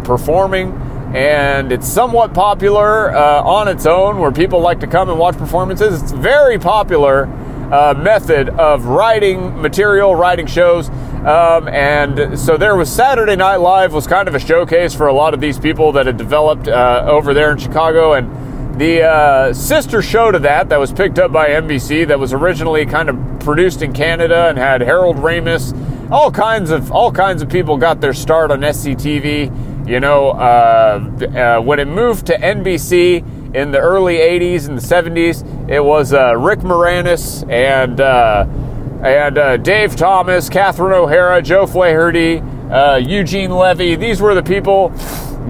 performing 0.04 0.74
and 1.16 1.72
it's 1.72 1.88
somewhat 1.88 2.34
popular 2.34 3.16
uh, 3.16 3.42
on 3.42 3.70
its 3.70 3.86
own 3.86 4.20
where 4.20 4.32
people 4.32 4.60
like 4.60 4.82
to 4.82 4.88
come 4.88 5.10
and 5.10 5.18
watch 5.18 5.38
performances. 5.38 6.02
It's 6.02 6.12
very 6.12 6.60
popular 6.60 7.26
uh, 7.72 7.94
method 7.98 8.50
of 8.50 8.86
writing 8.86 9.62
material, 9.62 10.14
writing 10.14 10.46
shows. 10.46 10.90
Um, 10.90 11.70
and 11.70 12.38
so 12.38 12.58
there 12.58 12.76
was 12.76 12.92
Saturday 12.92 13.38
Night 13.38 13.58
Live 13.58 13.94
was 13.94 14.06
kind 14.08 14.28
of 14.28 14.36
a 14.36 14.40
showcase 14.40 14.94
for 14.94 15.08
a 15.08 15.14
lot 15.14 15.34
of 15.34 15.40
these 15.40 15.58
people 15.58 15.94
that 15.94 16.06
had 16.06 16.18
developed 16.18 16.68
uh, 16.68 17.06
over 17.08 17.34
there 17.34 17.50
in 17.52 17.58
Chicago. 17.58 18.14
And 18.14 18.80
the 18.80 19.04
uh, 19.04 19.54
sister 19.54 20.02
show 20.02 20.32
to 20.32 20.40
that, 20.40 20.68
that 20.68 20.78
was 20.78 20.92
picked 20.92 21.18
up 21.18 21.32
by 21.32 21.48
NBC, 21.48 22.08
that 22.08 22.20
was 22.20 22.34
originally 22.34 22.86
kind 22.86 23.10
of 23.10 23.35
produced 23.46 23.84
in 23.84 23.94
Canada 23.94 24.48
and 24.50 24.58
had 24.58 24.82
Harold 24.82 25.18
Ramis, 25.18 25.72
all 26.12 26.32
kinds 26.32 26.72
of 26.72 26.92
all 26.92 27.12
kinds 27.12 27.42
of 27.42 27.50
people 27.50 27.78
got 27.78 28.02
their 28.02 28.14
start 28.14 28.52
on 28.52 28.60
SCTV. 28.60 29.88
You 29.88 30.00
know, 30.00 30.32
uh, 30.32 31.10
uh, 31.36 31.62
when 31.62 31.80
it 31.80 31.86
moved 31.86 32.26
to 32.28 32.34
NBC 32.34 33.56
in 33.56 33.72
the 33.72 33.78
early 33.80 34.16
80s 34.16 34.68
and 34.68 34.78
the 34.78 34.82
70s, 34.82 35.70
it 35.70 35.80
was 35.80 36.12
uh, 36.12 36.36
Rick 36.36 36.60
Moranis 36.60 37.48
and 37.50 38.02
uh, 38.02 38.48
and 39.04 39.38
uh, 39.38 39.58
Dave 39.58 39.96
Thomas, 39.96 40.50
Catherine 40.50 40.94
O'Hara, 40.94 41.42
Joe 41.44 41.68
Flaherty, 41.68 42.40
uh, 42.72 42.96
Eugene 42.96 43.52
Levy. 43.52 43.96
These 43.96 44.22
were 44.22 44.34
the 44.34 44.44
people 44.44 44.90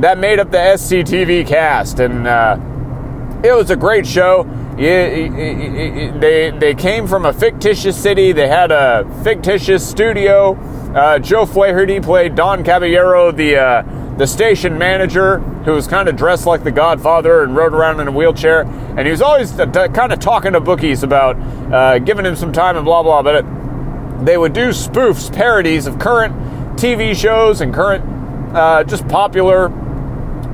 that 0.01 0.17
made 0.17 0.39
up 0.39 0.51
the 0.51 0.57
SCTV 0.57 1.47
cast, 1.47 2.01
and 2.01 2.27
it 3.45 3.53
was 3.53 3.69
a 3.69 3.77
great 3.77 4.05
show. 4.05 4.43
They 4.77 6.51
they 6.57 6.73
came 6.75 7.07
from 7.07 7.25
a 7.25 7.33
fictitious 7.33 8.01
city. 8.01 8.31
They 8.31 8.47
had 8.47 8.71
a 8.71 9.05
fictitious 9.23 9.87
studio. 9.87 10.55
Joe 11.21 11.45
Flaherty 11.45 11.99
played 11.99 12.35
Don 12.35 12.63
Caballero, 12.63 13.31
the 13.31 13.55
the 14.17 14.25
station 14.25 14.77
manager 14.77 15.39
who 15.65 15.73
was 15.73 15.87
kind 15.87 16.07
of 16.07 16.15
dressed 16.15 16.45
like 16.45 16.63
the 16.63 16.71
Godfather 16.71 17.43
and 17.43 17.55
rode 17.55 17.73
around 17.73 17.99
in 17.99 18.07
a 18.07 18.11
wheelchair. 18.11 18.61
And 18.61 19.01
he 19.01 19.11
was 19.11 19.21
always 19.21 19.59
uh, 19.59 19.65
t- 19.65 19.93
kind 19.93 20.13
of 20.13 20.19
talking 20.19 20.53
to 20.53 20.59
bookies 20.59 21.03
about 21.03 21.35
uh, 21.73 21.99
giving 21.99 22.25
him 22.25 22.35
some 22.35 22.53
time 22.53 22.77
and 22.77 22.85
blah, 22.85 23.03
blah. 23.03 23.23
But 23.23 23.43
it, 23.43 24.25
they 24.25 24.37
would 24.37 24.53
do 24.53 24.69
spoofs, 24.69 25.33
parodies 25.33 25.87
of 25.87 25.99
current 25.99 26.33
TV 26.77 27.15
shows 27.15 27.61
and 27.61 27.73
current, 27.73 28.05
uh, 28.55 28.83
just 28.83 29.07
popular 29.07 29.69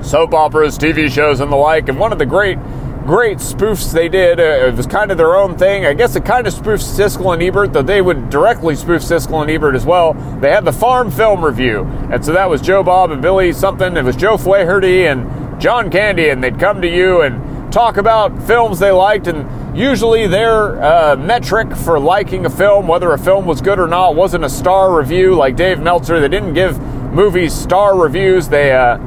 soap 0.02 0.34
operas, 0.34 0.80
TV 0.80 1.12
shows, 1.12 1.40
and 1.40 1.52
the 1.52 1.58
like. 1.58 1.88
And 1.90 2.00
one 2.00 2.12
of 2.12 2.18
the 2.18 2.26
great, 2.26 2.58
great 3.06 3.38
spoofs 3.40 3.92
they 3.92 4.10
did, 4.10 4.40
uh, 4.40 4.68
it 4.68 4.76
was 4.76 4.86
kind 4.88 5.12
of 5.12 5.18
their 5.18 5.36
own 5.36 5.58
thing. 5.58 5.86
I 5.86 5.94
guess 5.94 6.16
it 6.16 6.26
kind 6.26 6.48
of 6.48 6.54
spoofed 6.54 6.84
Siskel 6.84 7.34
and 7.34 7.42
Ebert, 7.42 7.74
though 7.74 7.82
they 7.82 8.02
would 8.02 8.30
directly 8.30 8.76
spoof 8.76 9.02
Siskel 9.02 9.42
and 9.42 9.52
Ebert 9.52 9.76
as 9.76 9.86
well. 9.86 10.14
They 10.40 10.52
had 10.52 10.66
the 10.66 10.74
Farm 10.74 11.12
Film 11.12 11.44
Review, 11.44 11.84
and 12.12 12.24
so 12.24 12.34
that 12.34 12.50
was 12.50 12.62
Joe 12.62 12.84
Bob 12.84 13.12
and 13.12 13.22
Billy 13.22 13.54
something. 13.54 13.98
It 13.98 14.04
was 14.04 14.16
Joe 14.16 14.38
Flaherty 14.38 15.08
and 15.08 15.60
John 15.60 15.90
Candy, 15.90 16.30
and 16.30 16.44
they'd 16.44 16.60
come 16.60 16.82
to 16.82 16.88
you 16.88 17.22
and 17.22 17.72
talk 17.72 17.98
about 17.98 18.42
films 18.44 18.80
they 18.80 18.92
liked 18.92 19.28
and 19.28 19.48
usually 19.78 20.28
their 20.28 20.82
uh, 20.84 21.16
metric 21.16 21.76
for 21.76 22.00
liking 22.00 22.46
a 22.46 22.50
film, 22.50 22.88
whether 22.88 23.12
a 23.14 23.18
film 23.18 23.46
was 23.46 23.62
good 23.62 23.80
or 23.80 23.88
not, 23.88 24.16
wasn't 24.16 24.44
a 24.44 24.50
star 24.50 24.98
review 24.98 25.36
like 25.36 25.56
Dave 25.56 25.80
Meltzer. 25.80 26.20
They 26.20 26.28
didn't 26.28 26.54
give 26.54 26.80
movies 27.14 27.54
star 27.54 27.98
reviews. 27.98 28.50
They 28.50 28.74
uh, 28.74 28.98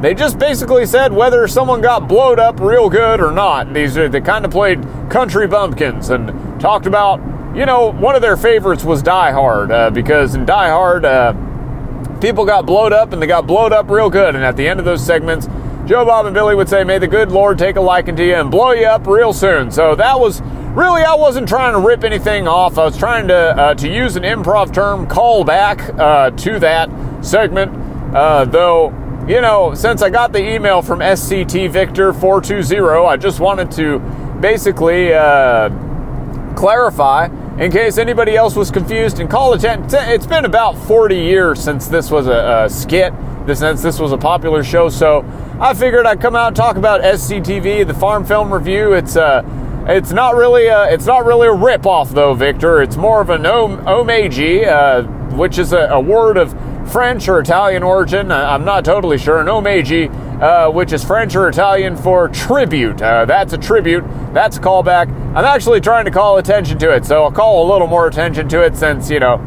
they 0.00 0.14
just 0.14 0.38
basically 0.38 0.86
said 0.86 1.12
whether 1.12 1.46
someone 1.46 1.82
got 1.82 2.08
blowed 2.08 2.38
up 2.38 2.58
real 2.58 2.88
good 2.88 3.20
or 3.20 3.30
not. 3.30 3.74
These 3.74 3.98
are, 3.98 4.08
they 4.08 4.20
kind 4.20 4.44
of 4.44 4.50
played 4.50 4.82
country 5.10 5.46
bumpkins 5.46 6.08
and 6.08 6.60
talked 6.60 6.86
about, 6.86 7.20
you 7.54 7.66
know, 7.66 7.92
one 7.92 8.14
of 8.14 8.22
their 8.22 8.36
favorites 8.36 8.82
was 8.82 9.02
Die 9.02 9.30
Hard 9.30 9.70
uh, 9.70 9.90
because 9.90 10.34
in 10.34 10.46
Die 10.46 10.68
Hard, 10.70 11.04
uh, 11.04 11.34
people 12.20 12.46
got 12.46 12.64
blowed 12.64 12.92
up 12.94 13.12
and 13.12 13.20
they 13.20 13.26
got 13.26 13.46
blowed 13.46 13.72
up 13.72 13.90
real 13.90 14.08
good. 14.08 14.34
And 14.34 14.42
at 14.42 14.56
the 14.56 14.66
end 14.66 14.78
of 14.78 14.86
those 14.86 15.04
segments, 15.04 15.48
Joe 15.86 16.04
Bob 16.04 16.24
and 16.26 16.34
Billy 16.34 16.54
would 16.54 16.68
say, 16.68 16.84
"May 16.84 16.98
the 16.98 17.08
good 17.08 17.32
Lord 17.32 17.58
take 17.58 17.76
a 17.76 17.80
liking 17.80 18.14
to 18.16 18.24
you 18.24 18.34
and 18.34 18.50
blow 18.50 18.70
you 18.70 18.86
up 18.86 19.06
real 19.06 19.32
soon." 19.32 19.72
So 19.72 19.96
that 19.96 20.20
was 20.20 20.40
really 20.74 21.02
I 21.02 21.14
wasn't 21.14 21.48
trying 21.48 21.72
to 21.72 21.80
rip 21.80 22.04
anything 22.04 22.46
off. 22.46 22.78
I 22.78 22.84
was 22.84 22.96
trying 22.96 23.26
to 23.28 23.34
uh, 23.34 23.74
to 23.74 23.88
use 23.88 24.14
an 24.14 24.22
improv 24.22 24.72
term, 24.72 25.08
call 25.08 25.42
back 25.42 25.80
uh, 25.98 26.30
to 26.30 26.60
that 26.60 26.90
segment, 27.24 27.72
uh, 28.14 28.44
though 28.44 28.90
you 29.28 29.40
know, 29.40 29.74
since 29.74 30.02
I 30.02 30.10
got 30.10 30.32
the 30.32 30.54
email 30.54 30.82
from 30.82 31.00
SCT 31.00 31.70
Victor 31.70 32.12
420, 32.12 33.06
I 33.06 33.16
just 33.16 33.38
wanted 33.38 33.70
to 33.72 33.98
basically 34.40 35.12
uh, 35.12 35.68
clarify 36.56 37.28
in 37.58 37.70
case 37.70 37.98
anybody 37.98 38.36
else 38.36 38.56
was 38.56 38.70
confused. 38.70 39.20
In 39.20 39.28
college, 39.28 39.62
it's 39.64 40.26
been 40.26 40.44
about 40.46 40.76
40 40.86 41.16
years 41.16 41.62
since 41.62 41.86
this 41.86 42.10
was 42.10 42.26
a, 42.26 42.64
a 42.64 42.70
skit, 42.70 43.12
since 43.46 43.82
this 43.82 44.00
was 44.00 44.12
a 44.12 44.18
popular 44.18 44.64
show. 44.64 44.88
So 44.88 45.24
I 45.60 45.74
figured 45.74 46.06
I'd 46.06 46.20
come 46.20 46.34
out 46.34 46.48
and 46.48 46.56
talk 46.56 46.76
about 46.76 47.02
SCTV, 47.02 47.86
the 47.86 47.94
Farm 47.94 48.24
Film 48.24 48.52
Review. 48.52 48.94
It's 48.94 49.16
uh, 49.16 49.42
it's 49.86 50.12
not 50.12 50.36
really 50.36 50.66
a, 50.66 50.92
it's 50.92 51.06
not 51.06 51.24
really 51.24 51.48
a 51.48 51.52
rip 51.52 51.86
off 51.86 52.10
though, 52.10 52.34
Victor. 52.34 52.80
It's 52.82 52.96
more 52.96 53.20
of 53.20 53.30
an 53.30 53.44
homage, 53.44 54.40
uh, 54.40 55.02
which 55.32 55.58
is 55.58 55.72
a, 55.72 55.88
a 55.90 56.00
word 56.00 56.36
of 56.36 56.54
French 56.90 57.28
or 57.28 57.40
Italian 57.40 57.82
origin. 57.82 58.32
I'm 58.32 58.64
not 58.64 58.84
totally 58.84 59.18
sure. 59.18 59.40
An 59.40 59.46
omagi, 59.46 60.10
uh, 60.40 60.70
which 60.70 60.92
is 60.92 61.04
French 61.04 61.36
or 61.36 61.48
Italian 61.48 61.96
for 61.96 62.28
tribute. 62.28 63.00
Uh, 63.00 63.24
that's 63.24 63.52
a 63.52 63.58
tribute. 63.58 64.04
That's 64.32 64.56
a 64.56 64.60
callback. 64.60 65.08
I'm 65.34 65.44
actually 65.44 65.80
trying 65.80 66.06
to 66.06 66.10
call 66.10 66.38
attention 66.38 66.78
to 66.78 66.90
it, 66.94 67.04
so 67.06 67.22
I'll 67.22 67.32
call 67.32 67.64
a 67.64 67.72
little 67.72 67.86
more 67.86 68.08
attention 68.08 68.48
to 68.48 68.62
it 68.64 68.76
since, 68.76 69.10
you 69.10 69.20
know, 69.20 69.38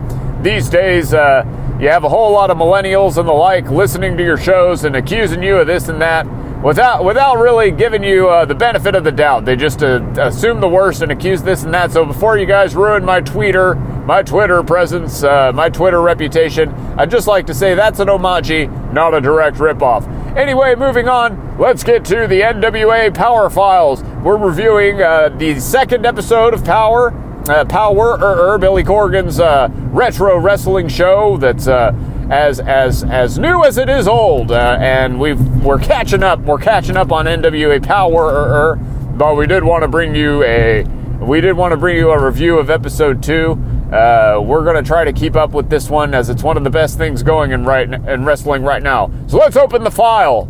these 0.41 0.69
days 0.69 1.13
uh, 1.13 1.43
you 1.79 1.89
have 1.89 2.03
a 2.03 2.09
whole 2.09 2.31
lot 2.31 2.49
of 2.49 2.57
millennials 2.57 3.17
and 3.17 3.27
the 3.27 3.33
like 3.33 3.69
listening 3.69 4.15
to 4.17 4.23
your 4.23 4.37
shows 4.37 4.83
and 4.83 4.95
accusing 4.95 5.43
you 5.43 5.57
of 5.57 5.67
this 5.67 5.89
and 5.89 6.01
that 6.01 6.25
without 6.63 7.03
without 7.03 7.39
really 7.39 7.71
giving 7.71 8.03
you 8.03 8.29
uh, 8.29 8.45
the 8.45 8.55
benefit 8.55 8.95
of 8.95 9.03
the 9.03 9.11
doubt. 9.11 9.45
They 9.45 9.55
just 9.55 9.83
uh, 9.83 10.01
assume 10.17 10.61
the 10.61 10.69
worst 10.69 11.01
and 11.01 11.11
accuse 11.11 11.43
this 11.43 11.63
and 11.63 11.73
that. 11.73 11.91
So 11.91 12.05
before 12.05 12.37
you 12.37 12.45
guys 12.45 12.75
ruin 12.75 13.03
my 13.03 13.19
Twitter, 13.19 13.73
my 14.05 14.21
Twitter 14.21 14.61
presence, 14.63 15.23
uh, 15.23 15.51
my 15.53 15.69
Twitter 15.69 16.01
reputation, 16.01 16.69
I'd 16.97 17.09
just 17.09 17.27
like 17.27 17.47
to 17.47 17.53
say 17.53 17.73
that's 17.73 17.99
an 17.99 18.09
homage, 18.09 18.67
not 18.91 19.13
a 19.13 19.21
direct 19.21 19.57
ripoff. 19.57 20.07
Anyway, 20.35 20.75
moving 20.75 21.07
on, 21.07 21.57
let's 21.57 21.83
get 21.83 22.03
to 22.05 22.27
the 22.27 22.41
NWA 22.41 23.13
Power 23.13 23.49
Files. 23.49 24.03
We're 24.23 24.37
reviewing 24.37 25.01
uh, 25.01 25.29
the 25.29 25.59
second 25.59 26.05
episode 26.05 26.53
of 26.53 26.65
Power. 26.65 27.13
Uh, 27.47 27.65
Power, 27.65 28.17
er, 28.21 28.57
Billy 28.57 28.83
Corgan's 28.83 29.39
uh, 29.39 29.69
retro 29.91 30.37
wrestling 30.37 30.87
show 30.87 31.37
that's 31.37 31.67
as 31.67 32.61
as 32.61 33.03
as 33.03 33.37
new 33.37 33.63
as 33.63 33.77
it 33.77 33.89
is 33.89 34.07
old, 34.07 34.51
and 34.51 35.19
we 35.19 35.33
we're 35.33 35.77
catching 35.77 36.23
up. 36.23 36.39
We're 36.39 36.57
catching 36.57 36.95
up 36.95 37.11
on 37.11 37.25
NWA 37.25 37.85
Power, 37.85 38.77
but 39.17 39.35
we 39.35 39.45
did 39.45 39.63
want 39.65 39.83
to 39.83 39.89
bring 39.89 40.15
you 40.15 40.41
a 40.43 40.83
we 41.19 41.41
did 41.41 41.53
want 41.53 41.73
to 41.73 41.77
bring 41.77 41.97
you 41.97 42.11
a 42.11 42.25
review 42.25 42.59
of 42.59 42.69
episode 42.69 43.21
two. 43.21 43.59
Uh, 43.93 44.41
we're 44.41 44.65
gonna 44.65 44.81
try 44.81 45.03
to 45.05 45.13
keep 45.13 45.35
up 45.35 45.51
with 45.51 45.69
this 45.69 45.87
one 45.87 46.15
as 46.15 46.27
it's 46.27 46.41
one 46.41 46.57
of 46.57 46.63
the 46.63 46.69
best 46.69 46.97
things 46.97 47.21
going 47.21 47.51
in 47.51 47.63
right 47.63 47.93
in 47.93 48.25
wrestling 48.25 48.63
right 48.63 48.81
now. 48.81 49.11
So 49.27 49.37
let's 49.37 49.55
open 49.55 49.83
the 49.83 49.91
file. 49.91 50.49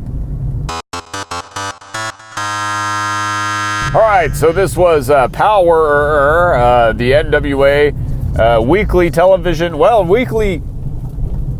All 3.93 4.01
right, 4.01 4.31
so 4.33 4.53
this 4.53 4.77
was 4.77 5.09
uh, 5.09 5.27
Power, 5.27 6.55
uh, 6.55 6.93
the 6.93 7.11
NWA 7.11 8.39
uh, 8.39 8.61
weekly 8.61 9.11
television, 9.11 9.77
well, 9.77 10.05
weekly 10.05 10.63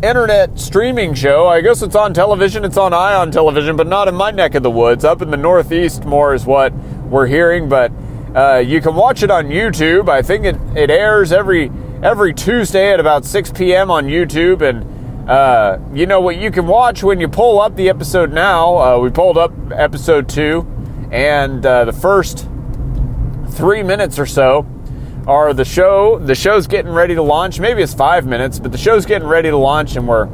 internet 0.02 0.58
streaming 0.58 1.12
show. 1.12 1.46
I 1.46 1.60
guess 1.60 1.82
it's 1.82 1.94
on 1.94 2.14
television. 2.14 2.64
It's 2.64 2.78
on 2.78 2.94
Ion 2.94 3.30
Television, 3.30 3.76
but 3.76 3.86
not 3.86 4.08
in 4.08 4.14
my 4.14 4.30
neck 4.30 4.54
of 4.54 4.62
the 4.62 4.70
woods. 4.70 5.04
Up 5.04 5.20
in 5.20 5.30
the 5.30 5.36
Northeast, 5.36 6.04
more 6.04 6.32
is 6.32 6.46
what 6.46 6.72
we're 7.10 7.26
hearing. 7.26 7.68
But 7.68 7.92
uh, 8.34 8.56
you 8.58 8.80
can 8.80 8.94
watch 8.94 9.22
it 9.22 9.30
on 9.30 9.46
YouTube. 9.46 10.08
I 10.08 10.22
think 10.22 10.44
it, 10.44 10.56
it 10.76 10.90
airs 10.90 11.32
every 11.32 11.70
every 12.02 12.34
Tuesday 12.34 12.92
at 12.92 13.00
about 13.00 13.24
6 13.24 13.52
p.m. 13.52 13.90
on 13.90 14.06
YouTube. 14.06 14.60
And 14.60 15.30
uh, 15.30 15.78
you 15.92 16.06
know 16.06 16.20
what 16.20 16.36
you 16.36 16.50
can 16.50 16.66
watch 16.66 17.02
when 17.02 17.20
you 17.20 17.28
pull 17.28 17.60
up 17.60 17.76
the 17.76 17.88
episode 17.88 18.32
now. 18.32 18.76
Uh, 18.76 18.98
we 18.98 19.10
pulled 19.10 19.38
up 19.38 19.52
episode 19.72 20.28
two, 20.28 20.66
and 21.10 21.64
uh, 21.64 21.84
the 21.84 21.92
first 21.92 22.48
three 23.50 23.82
minutes 23.82 24.18
or 24.18 24.26
so 24.26 24.66
are 25.26 25.54
the 25.54 25.64
show. 25.64 26.18
The 26.18 26.34
show's 26.34 26.66
getting 26.66 26.92
ready 26.92 27.14
to 27.14 27.22
launch. 27.22 27.60
Maybe 27.60 27.82
it's 27.82 27.94
five 27.94 28.26
minutes, 28.26 28.58
but 28.58 28.72
the 28.72 28.78
show's 28.78 29.06
getting 29.06 29.28
ready 29.28 29.48
to 29.48 29.56
launch, 29.56 29.96
and 29.96 30.08
we're 30.08 30.28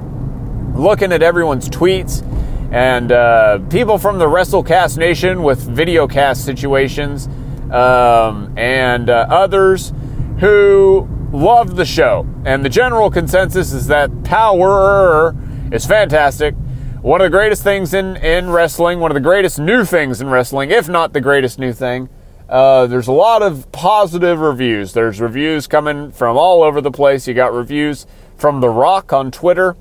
looking 0.75 1.13
at 1.13 1.23
everyone's 1.23 1.69
tweets 1.69 2.25
and 2.73 3.11
uh, 3.11 3.59
people 3.69 3.99
from 3.99 4.19
the 4.19 4.27
WrestleCast 4.27 4.97
Nation 4.97 5.43
with 5.43 5.69
videocast 5.69 6.39
situations 6.39 7.29
um, 7.71 8.57
and 8.57 9.09
uh, 9.09 9.27
others 9.29 9.93
who 10.41 11.09
love 11.33 11.77
the 11.77 11.85
show. 11.85 12.27
And 12.45 12.65
the 12.65 12.69
general 12.69 13.11
consensus 13.11 13.73
is 13.73 13.87
that 13.89 14.25
Power 14.25 15.35
is 15.73 15.87
fantastic. 15.87 16.55
One 17.03 17.21
of 17.21 17.25
the 17.25 17.31
greatest 17.31 17.63
things 17.63 17.95
in, 17.95 18.17
in 18.17 18.51
wrestling, 18.51 19.01
one 19.01 19.11
of 19.11 19.15
the 19.15 19.21
greatest 19.21 19.59
new 19.59 19.85
things 19.85 20.21
in 20.21 20.29
wrestling, 20.29 20.71
if 20.71 20.89
not 20.89 21.13
the 21.13 21.21
greatest 21.21 21.59
new 21.59 21.73
thing. 21.73 22.09
Uh, 22.49 22.87
there's 22.89 23.07
a 23.07 23.13
lot 23.13 23.43
of 23.43 23.71
positive 23.71 24.41
reviews. 24.41 24.93
There's 24.93 25.21
reviews 25.21 25.67
coming 25.67 26.11
from 26.11 26.37
all 26.37 26.63
over 26.63 26.81
the 26.81 26.91
place. 26.91 27.29
You 27.29 27.33
got 27.33 27.55
reviews 27.55 28.07
from 28.37 28.61
The 28.61 28.69
Rock 28.69 29.13
on 29.13 29.31
Twitter, 29.31 29.77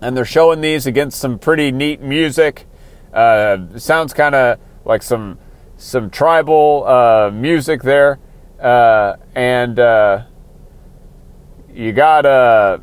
and 0.00 0.16
they're 0.16 0.24
showing 0.24 0.60
these 0.60 0.86
against 0.86 1.18
some 1.18 1.38
pretty 1.38 1.72
neat 1.72 2.00
music. 2.00 2.66
Uh, 3.12 3.78
sounds 3.78 4.14
kind 4.14 4.34
of 4.34 4.58
like 4.84 5.02
some 5.02 5.38
some 5.82 6.10
tribal 6.10 6.84
uh, 6.86 7.30
music 7.32 7.82
there, 7.82 8.18
uh, 8.60 9.16
and 9.34 9.78
uh, 9.78 10.24
you 11.72 11.92
got 11.92 12.24
uh, 12.24 12.78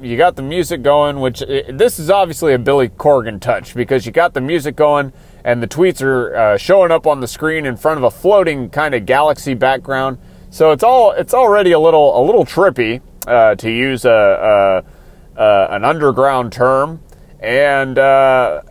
you 0.00 0.16
got 0.16 0.36
the 0.36 0.42
music 0.42 0.82
going. 0.82 1.20
Which 1.20 1.40
this 1.40 1.98
is 1.98 2.10
obviously 2.10 2.54
a 2.54 2.58
Billy 2.58 2.88
Corgan 2.88 3.40
touch 3.40 3.74
because 3.74 4.06
you 4.06 4.12
got 4.12 4.34
the 4.34 4.40
music 4.40 4.76
going 4.76 5.12
and 5.44 5.62
the 5.62 5.68
tweets 5.68 6.02
are 6.02 6.34
uh, 6.34 6.56
showing 6.56 6.90
up 6.90 7.06
on 7.06 7.20
the 7.20 7.28
screen 7.28 7.66
in 7.66 7.76
front 7.76 7.98
of 7.98 8.04
a 8.04 8.10
floating 8.10 8.70
kind 8.70 8.94
of 8.94 9.06
galaxy 9.06 9.54
background. 9.54 10.18
So 10.50 10.72
it's 10.72 10.82
all 10.82 11.12
it's 11.12 11.34
already 11.34 11.72
a 11.72 11.78
little 11.78 12.20
a 12.20 12.22
little 12.24 12.44
trippy 12.44 13.00
uh, 13.26 13.54
to 13.56 13.70
use 13.70 14.04
a, 14.04 14.84
a, 15.36 15.40
a, 15.40 15.66
an 15.74 15.84
underground 15.84 16.52
term, 16.52 17.00
and 17.38 17.98
uh, 17.98 18.62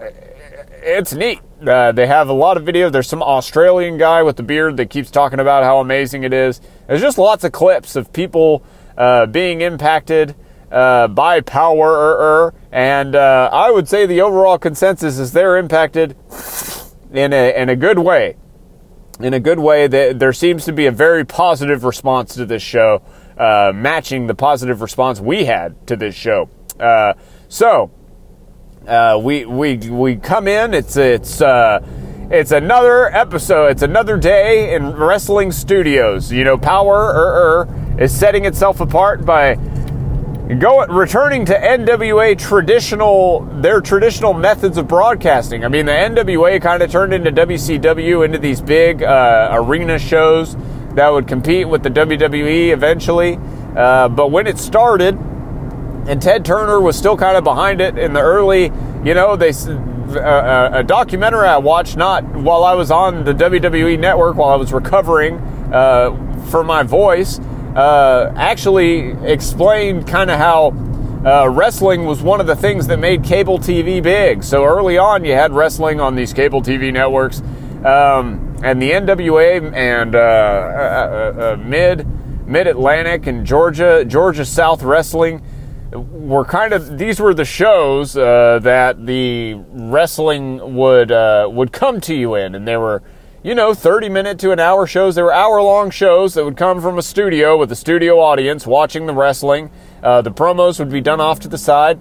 it's 0.82 1.14
neat. 1.14 1.40
Uh, 1.66 1.92
they 1.92 2.08
have 2.08 2.30
a 2.30 2.34
lot 2.34 2.58
of 2.58 2.64
videos. 2.64 2.92
There's 2.92 3.08
some 3.08 3.22
Australian 3.22 3.98
guy 3.98 4.24
with 4.24 4.38
the 4.38 4.44
beard 4.44 4.78
that 4.78 4.90
keeps 4.90 5.12
talking 5.12 5.40
about 5.40 5.64
how 5.64 5.80
amazing 5.80 6.24
it 6.24 6.34
is. 6.34 6.62
There's 6.88 7.02
just 7.02 7.18
lots 7.18 7.44
of 7.44 7.52
clips 7.52 7.96
of 7.96 8.14
people 8.14 8.64
uh, 8.98 9.26
being 9.26 9.62
impacted 9.62 10.36
uh, 10.72 11.08
by 11.08 11.42
power, 11.42 12.54
and 12.72 13.16
uh, 13.16 13.50
I 13.52 13.72
would 13.72 13.88
say 13.88 14.06
the 14.06 14.22
overall 14.22 14.58
consensus 14.58 15.18
is 15.18 15.34
they're 15.34 15.58
impacted 15.58 16.16
in 17.12 17.34
a 17.34 17.60
in 17.60 17.70
a 17.70 17.76
good 17.76 18.00
way. 18.00 18.38
In 19.20 19.34
a 19.34 19.40
good 19.40 19.60
way, 19.60 19.88
that 19.88 20.20
there 20.20 20.32
seems 20.32 20.64
to 20.66 20.72
be 20.72 20.86
a 20.86 20.92
very 20.92 21.26
positive 21.26 21.84
response 21.84 22.36
to 22.36 22.46
this 22.46 22.62
show, 22.62 23.02
uh, 23.38 23.74
matching 23.76 24.28
the 24.28 24.36
positive 24.36 24.82
response 24.82 25.20
we 25.20 25.44
had 25.44 25.88
to 25.88 25.98
this 25.98 26.16
show. 26.16 26.50
Uh, 26.80 27.14
so 27.50 27.92
uh, 28.90 29.20
we 29.22 29.46
we 29.46 29.78
we 29.78 30.16
come 30.16 30.48
in. 30.48 30.74
It's 30.74 30.98
it's 30.98 31.42
uh, 31.42 31.80
it's 32.32 32.52
another 32.52 33.14
episode. 33.16 33.68
It's 33.68 33.84
another 33.84 34.18
day 34.18 34.74
in 34.74 34.94
wrestling 34.96 35.52
studios. 35.52 36.32
You 36.32 36.44
know, 36.44 36.58
Power 36.58 36.96
er, 36.96 37.68
er, 37.70 38.02
is 38.04 38.18
setting 38.18 38.46
itself 38.46 38.82
apart 38.82 39.26
by 39.26 39.56
go 40.58 40.84
returning 40.88 41.46
to 41.46 41.54
NWA 41.54 42.38
traditional 42.38 43.42
their 43.62 43.80
traditional 43.80 44.34
methods 44.34 44.78
of 44.78 44.88
broadcasting. 44.88 45.64
I 45.64 45.68
mean, 45.68 45.86
the 45.86 45.92
NWA 45.92 46.60
kind 46.60 46.82
of 46.82 46.92
turned 46.92 47.14
into 47.14 47.32
WCW 47.32 48.26
into 48.26 48.40
these 48.40 48.60
big 48.60 49.04
uh, 49.04 49.50
arena 49.52 50.00
shows 50.00 50.56
that 50.96 51.10
would 51.10 51.28
compete 51.28 51.70
with 51.70 51.84
the 51.84 51.90
WWE 51.92 52.74
eventually. 52.74 53.38
Uh, 53.76 54.10
but 54.10 54.32
when 54.32 54.48
it 54.48 54.58
started, 54.58 55.16
and 56.10 56.20
Ted 56.20 56.44
Turner 56.44 56.82
was 56.82 56.98
still 56.98 57.16
kind 57.16 57.38
of 57.38 57.44
behind 57.44 57.82
it 57.82 57.98
in 57.98 58.14
the 58.14 58.20
early, 58.20 58.72
you 59.04 59.14
know, 59.14 59.36
they 59.36 59.52
uh, 59.52 60.70
a 60.74 60.84
documentary 60.84 61.48
I 61.48 61.58
watched 61.58 61.96
not 61.96 62.24
while 62.24 62.64
I 62.64 62.74
was 62.74 62.90
on 62.90 63.24
the 63.26 63.34
WWE 63.34 64.00
network 64.00 64.38
while 64.38 64.50
I 64.50 64.56
was 64.56 64.74
recovering 64.74 65.36
uh, 65.72 66.46
for 66.50 66.64
my 66.64 66.82
voice 66.82 67.40
uh, 67.76 68.34
actually 68.36 69.12
explained 69.24 70.08
kind 70.08 70.32
of 70.32 70.40
how 70.40 70.72
uh, 71.24 71.48
wrestling 71.48 72.06
was 72.06 72.24
one 72.24 72.42
of 72.42 72.48
the 72.48 72.56
things 72.56 72.88
that 72.88 72.98
made 72.98 73.24
cable 73.24 73.60
TV 73.60 74.02
big. 74.02 74.44
So 74.44 74.66
early 74.66 74.98
on, 74.98 75.24
you 75.24 75.34
had 75.34 75.54
wrestling 75.54 76.00
on 76.00 76.16
these 76.16 76.34
cable 76.34 76.64
TV 76.64 76.92
networks, 76.92 77.42
um, 77.86 78.58
and 78.64 78.82
the 78.82 78.92
NWA 78.92 79.72
and 79.76 80.16
uh, 80.16 80.20
uh, 80.20 80.22
uh, 80.22 81.58
Mid 81.58 82.08
Mid 82.48 82.66
Atlantic 82.66 83.28
and 83.28 83.46
Georgia 83.46 84.04
Georgia 84.06 84.44
South 84.44 84.82
Wrestling 84.82 85.44
were 85.92 86.46
kind 86.46 86.74
of 86.74 86.98
these 86.98 87.20
were 87.20 87.34
the 87.34 87.46
shows 87.46 88.16
uh, 88.16 88.60
that 88.62 89.06
the 89.06 89.56
wrestling 89.72 90.76
would 90.76 91.10
would 91.10 91.72
come 91.72 92.00
to 92.02 92.16
you 92.16 92.36
in, 92.36 92.56
and 92.56 92.68
they 92.68 92.78
were 92.78 93.02
you 93.42 93.56
know, 93.56 93.74
30 93.74 94.10
minute 94.10 94.38
to 94.40 94.52
an 94.52 94.60
hour 94.60 94.86
shows. 94.86 95.16
They 95.16 95.22
were 95.22 95.34
hour 95.34 95.62
long 95.62 95.92
shows 95.92 96.34
that 96.34 96.44
would 96.44 96.58
come 96.58 96.82
from 96.82 96.98
a 96.98 97.02
studio 97.02 97.58
with 97.58 97.72
a 97.72 97.76
studio 97.76 98.20
audience 98.20 98.68
watching 98.68 99.06
the 99.06 99.14
wrestling. 99.14 99.70
Uh, 100.04 100.22
the 100.22 100.32
promos 100.32 100.78
would 100.80 100.90
be 100.90 101.02
done 101.02 101.22
off 101.22 101.40
to 101.42 101.48
the 101.48 101.58
side. 101.58 102.00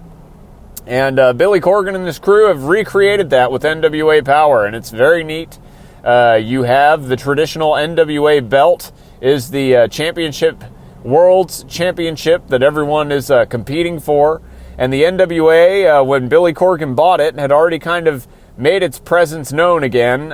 And 0.85 1.19
uh, 1.19 1.33
Billy 1.33 1.61
Corgan 1.61 1.95
and 1.95 2.05
his 2.05 2.19
crew 2.19 2.47
have 2.47 2.63
recreated 2.63 3.29
that 3.29 3.51
with 3.51 3.63
NWA 3.63 4.25
Power, 4.25 4.65
and 4.65 4.75
it's 4.75 4.89
very 4.89 5.23
neat. 5.23 5.59
Uh, 6.03 6.39
you 6.41 6.63
have 6.63 7.07
the 7.07 7.15
traditional 7.15 7.73
NWA 7.73 8.47
belt, 8.47 8.91
is 9.21 9.51
the 9.51 9.75
uh, 9.75 9.87
championship, 9.87 10.63
world's 11.03 11.63
championship 11.65 12.47
that 12.47 12.63
everyone 12.63 13.11
is 13.11 13.31
uh, 13.31 13.45
competing 13.45 13.99
for. 13.99 14.41
And 14.77 14.93
the 14.93 15.03
NWA, 15.03 16.01
uh, 16.01 16.03
when 16.03 16.29
Billy 16.29 16.53
Corgan 16.53 16.95
bought 16.95 17.19
it, 17.19 17.37
had 17.37 17.51
already 17.51 17.79
kind 17.79 18.07
of 18.07 18.27
made 18.57 18.81
its 18.83 18.99
presence 18.99 19.51
known 19.51 19.83
again 19.83 20.31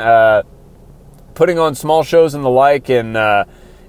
putting 1.36 1.60
on 1.60 1.76
small 1.76 2.02
shows 2.02 2.34
and 2.34 2.44
the 2.44 2.50
like. 2.50 2.90
And 2.90 3.16
uh, 3.16 3.46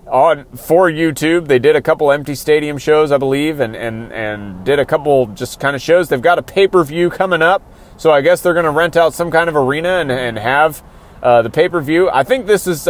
on 0.07 0.45
for 0.57 0.91
YouTube, 0.91 1.49
they 1.49 1.59
did 1.59 1.75
a 1.77 1.81
couple 1.81 2.13
empty 2.13 2.35
stadium 2.35 2.77
shows, 2.77 3.11
I 3.11 3.17
believe, 3.17 3.61
and 3.61 3.75
and 3.75 4.13
and 4.13 4.65
did 4.65 4.79
a 4.79 4.85
couple 4.85 5.29
just 5.29 5.59
kind 5.59 5.75
of 5.75 5.81
shows. 5.81 6.09
They've 6.09 6.21
got 6.21 6.39
a 6.39 6.43
pay 6.43 6.69
per 6.69 6.85
view 6.85 7.09
coming 7.09 7.41
up, 7.41 7.63
so 7.97 8.11
I 8.11 8.21
guess 8.21 8.43
they're 8.43 8.55
going 8.55 8.67
to 8.67 8.71
rent 8.71 8.97
out 8.97 9.15
some 9.15 9.31
kind 9.31 9.49
of 9.49 9.57
arena 9.57 10.01
and 10.01 10.13
and 10.13 10.39
have 10.39 10.83
uh, 11.23 11.43
the 11.43 11.51
pay 11.51 11.69
per 11.69 11.81
view. 11.81 12.11
I 12.11 12.25
think 12.25 12.47
this 12.47 12.67
is. 12.67 12.87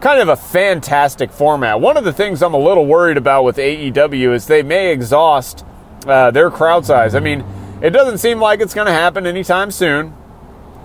Kind 0.00 0.20
of 0.20 0.28
a 0.28 0.36
fantastic 0.36 1.30
format. 1.30 1.78
One 1.78 1.98
of 1.98 2.04
the 2.04 2.12
things 2.12 2.42
I'm 2.42 2.54
a 2.54 2.58
little 2.58 2.86
worried 2.86 3.18
about 3.18 3.44
with 3.44 3.58
AEW 3.58 4.32
is 4.34 4.46
they 4.46 4.62
may 4.62 4.92
exhaust 4.92 5.62
uh, 6.06 6.30
their 6.30 6.50
crowd 6.50 6.86
size. 6.86 7.14
I 7.14 7.20
mean, 7.20 7.44
it 7.82 7.90
doesn't 7.90 8.16
seem 8.16 8.40
like 8.40 8.60
it's 8.60 8.72
going 8.72 8.86
to 8.86 8.92
happen 8.92 9.26
anytime 9.26 9.70
soon, 9.70 10.14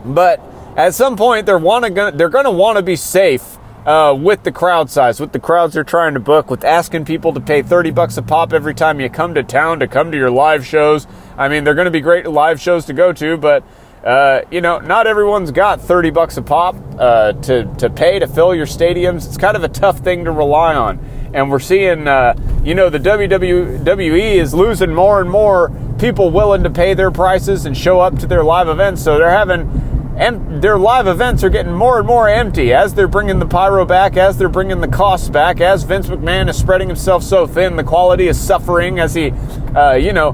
but 0.04 0.42
at 0.76 0.94
some 0.94 1.16
point 1.16 1.46
they're 1.46 1.58
want 1.58 1.86
to 1.86 2.12
they're 2.14 2.28
going 2.28 2.44
to 2.44 2.52
want 2.52 2.78
to 2.78 2.84
be 2.84 2.98
safe 2.98 3.58
uh, 3.86 4.14
with 4.20 4.44
the 4.44 4.52
crowd 4.52 4.90
size, 4.90 5.22
with 5.22 5.32
the 5.32 5.40
crowds 5.40 5.76
they're 5.76 5.86
trying 5.86 6.14
to 6.16 6.20
book, 6.20 6.50
with 6.50 6.66
asking 6.66 7.06
people 7.06 7.32
to 7.34 7.40
pay 7.40 7.62
30 7.62 7.92
bucks 7.92 8.18
a 8.18 8.22
pop 8.22 8.52
every 8.52 8.74
time 8.74 9.00
you 9.00 9.10
come 9.10 9.34
to 9.34 9.44
town 9.44 9.80
to 9.80 9.88
come 9.88 10.12
to 10.12 10.18
your 10.18 10.32
live 10.32 10.66
shows. 10.66 11.08
I 11.38 11.48
mean, 11.48 11.64
they're 11.64 11.76
going 11.76 11.86
to 11.86 11.92
be 11.92 12.02
great 12.02 12.28
live 12.28 12.60
shows 12.60 12.84
to 12.86 12.94
go 12.94 13.14
to, 13.14 13.38
but 13.38 13.64
uh, 14.06 14.42
you 14.52 14.62
know, 14.62 14.78
not 14.78 15.08
everyone's 15.08 15.50
got 15.50 15.82
30 15.82 16.12
bucks 16.12 16.38
a 16.38 16.42
pop 16.44 16.76
uh, 17.00 17.34
to, 17.34 17.66
to 17.78 17.90
pay 17.90 18.20
to 18.20 18.28
fill 18.28 18.54
your 18.54 18.68
stadiums. 18.68 19.26
It's 19.26 19.38
kind 19.38 19.58
of 19.58 19.64
a 19.64 19.68
tough 19.68 20.00
thing 20.00 20.26
to 20.26 20.32
rely 20.32 20.76
on. 20.76 21.00
And 21.34 21.50
we're 21.50 21.60
seeing, 21.60 22.08
uh, 22.08 22.36
you 22.64 22.76
know, 22.76 22.90
the 22.90 23.00
WWE 23.00 24.36
is 24.36 24.54
losing 24.54 24.94
more 24.94 25.22
and 25.22 25.30
more 25.30 25.72
people 25.98 26.30
willing 26.30 26.62
to 26.64 26.70
pay 26.70 26.94
their 26.94 27.10
prices 27.10 27.66
and 27.66 27.76
show 27.76 28.00
up 28.00 28.20
to 28.20 28.28
their 28.28 28.44
live 28.44 28.68
events. 28.68 29.04
So 29.04 29.18
they're 29.18 29.32
having 29.32 29.82
and 30.18 30.62
their 30.62 30.78
live 30.78 31.08
events 31.08 31.44
are 31.44 31.50
getting 31.50 31.74
more 31.74 31.98
and 31.98 32.08
more 32.08 32.30
empty 32.30 32.74
as 32.74 32.94
they're 32.94 33.08
bringing 33.08 33.40
the 33.40 33.46
pyro 33.46 33.84
back, 33.86 34.16
as 34.16 34.38
they're 34.38 34.48
bringing 34.48 34.80
the 34.80 34.88
costs 34.88 35.28
back, 35.28 35.60
as 35.60 35.84
Vince 35.84 36.08
McMahon 36.08 36.50
is 36.50 36.58
spreading 36.58 36.88
himself 36.88 37.22
so 37.22 37.46
thin, 37.46 37.76
the 37.76 37.84
quality 37.84 38.30
is 38.30 38.40
suffering 38.40 39.00
as 39.00 39.14
he, 39.14 39.32
uh, 39.76 39.96
you 39.96 40.14
know, 40.14 40.32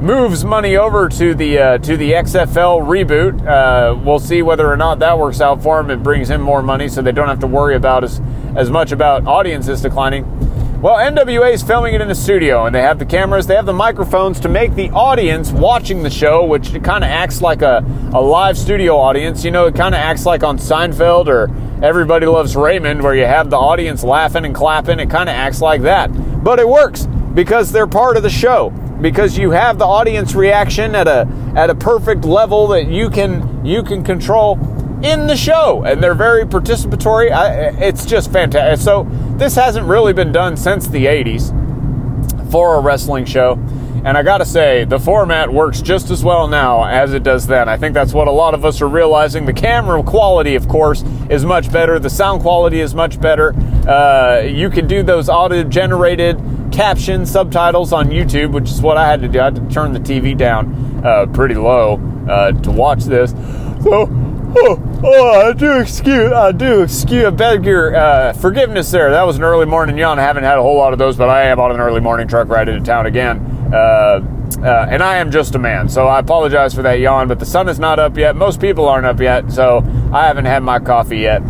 moves 0.00 0.44
money 0.44 0.76
over 0.76 1.08
to 1.08 1.34
the 1.34 1.58
uh, 1.58 1.78
to 1.78 1.96
the 1.96 2.12
XFL 2.12 2.82
reboot. 2.82 3.46
Uh, 3.46 3.98
we'll 4.02 4.18
see 4.18 4.42
whether 4.42 4.70
or 4.70 4.76
not 4.76 4.98
that 5.00 5.18
works 5.18 5.40
out 5.40 5.62
for 5.62 5.80
him. 5.80 5.90
It 5.90 6.02
brings 6.02 6.30
him 6.30 6.40
more 6.40 6.62
money, 6.62 6.88
so 6.88 7.02
they 7.02 7.12
don't 7.12 7.28
have 7.28 7.40
to 7.40 7.46
worry 7.46 7.76
about 7.76 8.04
as 8.04 8.20
as 8.56 8.70
much 8.70 8.92
about 8.92 9.26
audiences 9.26 9.82
declining. 9.82 10.24
Well, 10.80 10.96
NWA 10.96 11.52
is 11.52 11.62
filming 11.62 11.92
it 11.94 12.00
in 12.00 12.10
a 12.10 12.14
studio, 12.14 12.64
and 12.64 12.74
they 12.74 12.80
have 12.80 12.98
the 12.98 13.04
cameras, 13.04 13.46
they 13.46 13.54
have 13.54 13.66
the 13.66 13.72
microphones 13.74 14.40
to 14.40 14.48
make 14.48 14.74
the 14.74 14.88
audience 14.92 15.52
watching 15.52 16.02
the 16.02 16.08
show, 16.08 16.42
which 16.46 16.72
kind 16.82 17.04
of 17.04 17.10
acts 17.10 17.42
like 17.42 17.60
a, 17.60 17.84
a 18.14 18.20
live 18.20 18.56
studio 18.56 18.96
audience. 18.96 19.44
You 19.44 19.50
know, 19.50 19.66
it 19.66 19.74
kind 19.74 19.94
of 19.94 19.98
acts 19.98 20.24
like 20.24 20.42
on 20.42 20.56
Seinfeld 20.56 21.26
or 21.26 21.50
Everybody 21.84 22.24
Loves 22.24 22.56
Raymond, 22.56 23.02
where 23.02 23.14
you 23.14 23.26
have 23.26 23.50
the 23.50 23.58
audience 23.58 24.02
laughing 24.02 24.46
and 24.46 24.54
clapping. 24.54 25.00
It 25.00 25.10
kind 25.10 25.28
of 25.28 25.34
acts 25.34 25.60
like 25.60 25.82
that. 25.82 26.08
But 26.42 26.58
it 26.58 26.66
works 26.66 27.06
because 27.34 27.72
they're 27.72 27.86
part 27.86 28.16
of 28.16 28.22
the 28.22 28.30
show. 28.30 28.72
Because 29.00 29.38
you 29.38 29.50
have 29.50 29.78
the 29.78 29.86
audience 29.86 30.34
reaction 30.34 30.94
at 30.94 31.08
a 31.08 31.26
at 31.56 31.70
a 31.70 31.74
perfect 31.74 32.24
level 32.24 32.68
that 32.68 32.86
you 32.86 33.10
can 33.10 33.64
you 33.64 33.82
can 33.82 34.04
control 34.04 34.58
in 35.02 35.26
the 35.26 35.36
show, 35.36 35.82
and 35.84 36.02
they're 36.02 36.14
very 36.14 36.44
participatory. 36.44 37.32
I, 37.32 37.70
it's 37.84 38.04
just 38.04 38.30
fantastic. 38.30 38.84
So 38.84 39.06
this 39.36 39.54
hasn't 39.54 39.86
really 39.86 40.12
been 40.12 40.32
done 40.32 40.56
since 40.56 40.86
the 40.86 41.06
'80s 41.06 41.50
for 42.50 42.76
a 42.76 42.80
wrestling 42.80 43.24
show. 43.24 43.58
And 44.02 44.16
I 44.16 44.22
gotta 44.22 44.46
say, 44.46 44.84
the 44.84 44.98
format 44.98 45.52
works 45.52 45.82
just 45.82 46.10
as 46.10 46.24
well 46.24 46.48
now 46.48 46.84
as 46.84 47.12
it 47.12 47.22
does 47.22 47.46
then. 47.46 47.68
I 47.68 47.76
think 47.76 47.92
that's 47.92 48.14
what 48.14 48.28
a 48.28 48.30
lot 48.30 48.54
of 48.54 48.64
us 48.64 48.80
are 48.80 48.88
realizing. 48.88 49.44
The 49.44 49.52
camera 49.52 50.02
quality, 50.02 50.54
of 50.54 50.68
course, 50.68 51.04
is 51.28 51.44
much 51.44 51.70
better. 51.70 51.98
The 51.98 52.08
sound 52.08 52.40
quality 52.40 52.80
is 52.80 52.94
much 52.94 53.20
better. 53.20 53.54
Uh, 53.86 54.40
you 54.40 54.70
can 54.70 54.86
do 54.86 55.02
those 55.02 55.28
auto 55.28 55.64
generated 55.64 56.38
caption 56.80 57.26
subtitles 57.26 57.92
on 57.92 58.08
YouTube, 58.08 58.52
which 58.52 58.70
is 58.70 58.80
what 58.80 58.96
I 58.96 59.06
had 59.06 59.20
to 59.20 59.28
do. 59.28 59.38
I 59.38 59.44
had 59.44 59.56
to 59.56 59.68
turn 59.68 59.92
the 59.92 60.00
TV 60.00 60.34
down 60.34 61.04
uh, 61.04 61.26
pretty 61.26 61.54
low 61.54 62.00
uh, 62.26 62.52
to 62.52 62.70
watch 62.70 63.04
this. 63.04 63.32
So 63.32 64.08
oh, 64.56 65.00
oh, 65.04 65.46
I 65.46 65.52
do 65.52 65.78
excuse, 65.78 66.32
I 66.32 66.52
do 66.52 66.80
excuse, 66.80 67.26
I 67.26 67.30
beg 67.30 67.66
your 67.66 67.94
uh, 67.94 68.32
forgiveness 68.32 68.90
there. 68.90 69.10
That 69.10 69.24
was 69.24 69.36
an 69.36 69.42
early 69.42 69.66
morning 69.66 69.98
yawn. 69.98 70.18
I 70.18 70.22
haven't 70.22 70.44
had 70.44 70.56
a 70.56 70.62
whole 70.62 70.78
lot 70.78 70.94
of 70.94 70.98
those, 70.98 71.18
but 71.18 71.28
I 71.28 71.42
am 71.48 71.60
on 71.60 71.70
an 71.70 71.80
early 71.80 72.00
morning 72.00 72.26
truck 72.26 72.48
ride 72.48 72.70
into 72.70 72.82
town 72.82 73.04
again. 73.04 73.40
Uh, 73.74 74.24
uh, 74.62 74.86
and 74.88 75.02
I 75.02 75.18
am 75.18 75.30
just 75.30 75.54
a 75.54 75.58
man, 75.58 75.86
so 75.86 76.06
I 76.06 76.18
apologize 76.18 76.72
for 76.72 76.80
that 76.80 76.98
yawn, 76.98 77.28
but 77.28 77.38
the 77.38 77.46
sun 77.46 77.68
is 77.68 77.78
not 77.78 77.98
up 77.98 78.16
yet. 78.16 78.36
Most 78.36 78.58
people 78.58 78.88
aren't 78.88 79.04
up 79.04 79.20
yet, 79.20 79.52
so 79.52 79.84
I 80.14 80.26
haven't 80.26 80.46
had 80.46 80.62
my 80.62 80.78
coffee 80.78 81.18
yet. 81.18 81.42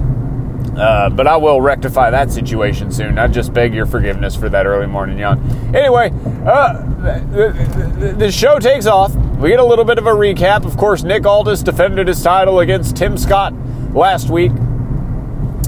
Uh, 0.77 1.11
but 1.11 1.27
I 1.27 1.37
will 1.37 1.61
rectify 1.61 2.11
that 2.11 2.31
situation 2.31 2.91
soon. 2.91 3.19
I 3.19 3.27
just 3.27 3.53
beg 3.53 3.75
your 3.75 3.87
forgiveness 3.87 4.37
for 4.37 4.49
that 4.49 4.67
early 4.67 4.87
morning 4.87 5.19
yawn. 5.19 5.41
Anyway, 5.75 6.11
uh, 6.47 6.83
the, 7.01 7.97
the, 7.99 8.13
the 8.13 8.33
show 8.33 8.59
takes 8.59 8.87
off. 8.87 9.15
We 9.39 9.51
get 9.51 9.61
a 9.61 9.65
little 9.65 9.85
bit 9.85 9.99
of 9.99 10.07
a 10.07 10.13
recap. 10.13 10.65
Of 10.65 10.77
course, 10.77 11.03
Nick 11.03 11.27
Aldis 11.27 11.63
defended 11.63 12.09
his 12.09 12.23
title 12.23 12.61
against 12.61 12.97
Tim 12.97 13.17
Scott 13.19 13.53
last 13.95 14.31
week. 14.31 14.53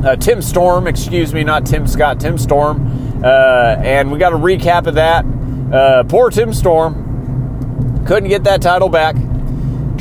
Uh, 0.04 0.16
Tim 0.16 0.42
Storm, 0.42 0.86
excuse 0.86 1.32
me, 1.32 1.44
not 1.44 1.66
Tim 1.66 1.86
Scott, 1.86 2.20
Tim 2.20 2.38
Storm. 2.38 3.20
Uh, 3.24 3.76
and 3.78 4.10
we 4.10 4.18
got 4.18 4.32
a 4.32 4.36
recap 4.36 4.86
of 4.86 4.94
that. 4.94 5.24
Uh, 5.72 6.04
poor 6.04 6.30
Tim 6.30 6.52
Storm 6.52 8.04
couldn't 8.06 8.28
get 8.28 8.44
that 8.44 8.60
title 8.62 8.88
back. 8.88 9.14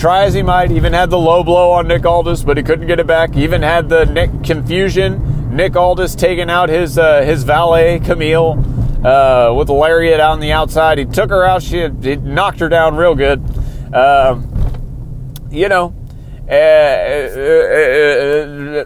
Try 0.02 0.24
as 0.24 0.34
he 0.34 0.42
might, 0.42 0.72
even 0.72 0.94
had 0.94 1.12
the 1.12 1.20
low 1.20 1.44
blow 1.44 1.70
on 1.74 1.88
Nick 1.88 2.08
Aldis, 2.08 2.42
but 2.42 2.58
he 2.58 2.64
couldn't 2.64 2.88
get 2.88 3.00
it 3.00 3.06
back. 3.06 3.36
Even 3.38 3.62
had 3.62 3.88
the 3.88 4.06
Nick 4.06 4.32
confusion. 4.44 5.56
Nick 5.56 5.76
Aldis 5.76 6.16
taking 6.16 6.50
out 6.50 6.70
his 6.70 6.98
uh, 6.98 7.22
his 7.22 7.44
valet 7.44 8.00
Camille 8.00 8.54
uh, 9.06 9.54
with 9.54 9.70
a 9.70 9.74
lariat 9.74 10.20
on 10.20 10.40
the 10.40 10.54
outside. 10.54 10.98
He 10.98 11.06
took 11.06 11.30
her 11.30 11.44
out. 11.44 11.62
She 11.62 11.78
had, 11.78 12.04
he 12.04 12.16
knocked 12.16 12.62
her 12.62 12.68
down 12.68 12.96
real 12.96 13.14
good. 13.14 13.44
Um, 13.94 14.52
you 15.52 15.70
know, 15.70 15.94
uh, 16.50 16.54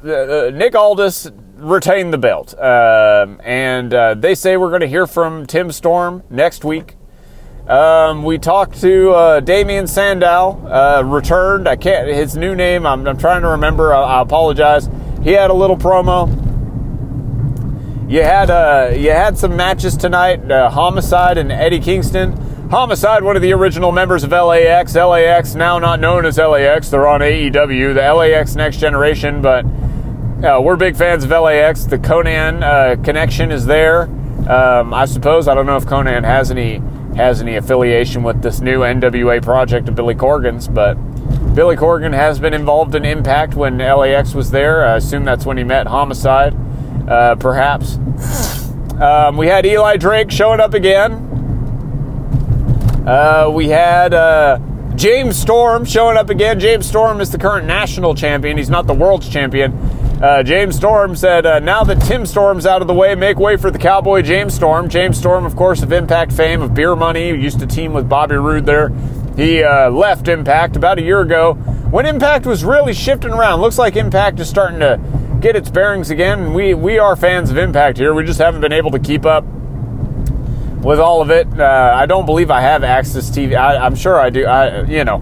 uh, 0.06 0.50
Nick 0.54 0.76
Aldis 0.76 1.32
retained 1.56 2.12
the 2.12 2.18
belt. 2.18 2.60
Um, 2.60 3.40
and 3.42 4.22
they 4.22 4.36
say 4.36 4.58
we're 4.58 4.68
going 4.68 4.82
to 4.82 4.88
hear 4.88 5.08
from 5.08 5.46
Tim 5.46 5.72
Storm 5.72 6.24
next 6.30 6.66
week. 6.66 6.98
Um, 7.68 8.22
we 8.22 8.38
talked 8.38 8.80
to 8.82 9.10
uh, 9.12 9.40
Damien 9.40 9.88
Sandow, 9.88 10.52
uh, 10.68 11.02
returned. 11.04 11.68
I 11.68 11.76
can't 11.76 12.08
his 12.08 12.38
new 12.38 12.56
name. 12.56 12.86
I'm, 12.86 13.08
I'm 13.08 13.18
trying 13.18 13.42
to 13.42 13.50
remember. 13.50 13.92
I, 13.92 14.04
I, 14.04 14.22
apologize. 14.22 14.88
He 15.24 15.32
had 15.32 15.50
a 15.50 15.54
little 15.54 15.76
promo. 15.76 16.30
You 18.08 18.22
had 18.22 18.52
uh, 18.52 18.94
you 18.96 19.10
had 19.10 19.40
some 19.40 19.56
matches 19.56 19.98
tonight. 19.98 20.52
Uh, 20.52 20.70
Homicide 20.70 21.40
and 21.40 21.52
Eddie 21.52 21.80
Kingston. 21.80 22.38
Homicide, 22.70 23.24
one 23.24 23.36
of 23.36 23.42
the 23.42 23.54
original 23.54 23.92
members 23.92 24.24
of 24.24 24.30
LAX. 24.30 24.94
LAX, 24.94 25.56
now 25.56 25.80
not 25.80 26.00
known 26.00 26.26
as 26.26 26.38
LAX, 26.38 26.90
they're 26.90 27.08
on 27.08 27.22
AEW, 27.22 27.96
the 27.96 28.14
LAX 28.14 28.56
Next 28.56 28.78
Generation, 28.78 29.42
but 29.42 29.66
uh, 30.44 30.60
we're 30.62 30.76
big 30.76 30.96
fans 30.96 31.24
of 31.24 31.30
LAX. 31.32 31.86
The 31.86 31.98
Konnan 31.98 32.62
uh, 32.64 33.02
connection 33.04 33.52
is 33.52 33.66
there. 33.66 34.04
Um, 34.50 34.94
I 34.94 35.06
suppose 35.06 35.48
I 35.48 35.56
don't 35.56 35.66
know 35.66 35.78
if 35.78 35.86
Konnan 35.86 36.24
has 36.24 36.52
any 36.52 36.82
has 37.16 37.42
any 37.42 37.56
affiliation 37.56 38.24
with 38.24 38.42
this 38.42 38.60
new 38.60 38.80
NWA 38.80 39.42
project 39.42 39.88
of 39.88 39.96
Billy 39.96 40.16
Corgan's, 40.16 40.68
but 40.68 40.96
Billy 41.56 41.78
Corgan 41.78 42.14
has 42.14 42.40
been 42.40 42.54
involved 42.54 42.96
in 42.96 43.06
Impact 43.06 43.56
when 43.56 43.78
LAX 43.78 44.34
was 44.34 44.52
there. 44.52 44.86
I 44.86 44.98
assume 44.98 45.24
that's 45.24 45.46
when 45.46 45.58
he 45.58 45.64
met 45.64 45.88
Homicide, 45.88 46.54
uh, 47.08 47.36
perhaps. 47.36 47.98
Um, 49.00 49.38
we 49.38 49.48
had 49.48 49.66
Eli 49.66 49.98
Drake 49.98 50.32
showing 50.32 50.60
up 50.60 50.74
again. 50.74 51.14
Uh, 53.08 53.50
we 53.54 53.70
had 53.70 54.14
uh, 54.14 54.60
James 54.96 55.38
Storm 55.38 55.86
showing 55.86 56.18
up 56.18 56.30
again. 56.30 56.60
James 56.60 56.86
Storm 56.86 57.22
is 57.22 57.30
the 57.32 57.38
current 57.38 57.68
national 57.68 58.16
champion. 58.16 58.58
He's 58.58 58.70
not 58.70 58.88
the 58.88 58.94
world's 58.94 59.30
champion. 59.30 59.85
Uh, 60.22 60.44
James 60.44 60.78
Storm 60.78 61.16
said, 61.16 61.46
uh, 61.46 61.60
now 61.60 61.84
that 61.84 62.02
Tim 62.04 62.26
Storm's 62.26 62.66
out 62.66 62.82
of 62.82 62.88
the 62.88 62.94
way, 62.94 63.16
make 63.16 63.38
way 63.38 63.58
for 63.58 63.70
the 63.70 63.78
cowboy 63.78 64.22
James 64.22 64.54
Storm. 64.54 64.88
James 64.88 65.18
Storm, 65.18 65.46
of 65.46 65.56
course, 65.58 65.82
of 65.82 65.92
Impact 65.92 66.32
fame, 66.32 66.62
of 66.62 66.74
Beer 66.74 66.96
Money, 66.96 67.30
used 67.30 67.60
to 67.60 67.68
team 67.68 67.92
with 67.92 68.08
Bobby 68.08 68.36
Roode 68.36 68.66
there. 68.66 68.90
He 69.36 69.62
uh, 69.62 69.90
left 69.90 70.30
Impact 70.30 70.78
about 70.78 71.00
a 71.00 71.02
year 71.02 71.20
ago 71.20 71.56
when 71.92 72.06
Impact 72.06 72.46
was 72.46 72.64
really 72.64 72.94
shifting 72.94 73.32
around. 73.32 73.60
Looks 73.60 73.78
like 73.78 73.98
Impact 73.98 74.40
is 74.40 74.50
starting 74.50 74.80
to 74.80 75.00
get 75.42 75.58
its 75.58 75.70
bearings 75.70 76.10
again. 76.10 76.54
We, 76.54 76.74
we 76.74 76.98
are 76.98 77.18
fans 77.18 77.52
of 77.52 77.58
Impact 77.58 77.98
here. 77.98 78.14
We 78.14 78.24
just 78.24 78.40
haven't 78.40 78.62
been 78.62 78.74
able 78.74 78.92
to 78.92 79.00
keep 79.00 79.26
up 79.26 79.44
with 80.82 81.00
all 81.00 81.22
of 81.22 81.30
it. 81.30 81.48
Uh, 81.60 81.92
I 81.94 82.06
don't 82.06 82.26
believe 82.26 82.50
I 82.50 82.62
have 82.62 82.84
AXS 82.84 83.32
TV. 83.32 83.58
I, 83.58 83.86
am 83.86 83.96
sure 83.96 84.18
I 84.18 84.30
do. 84.30 84.46
I, 84.46 84.84
you 84.84 85.04
know, 85.04 85.22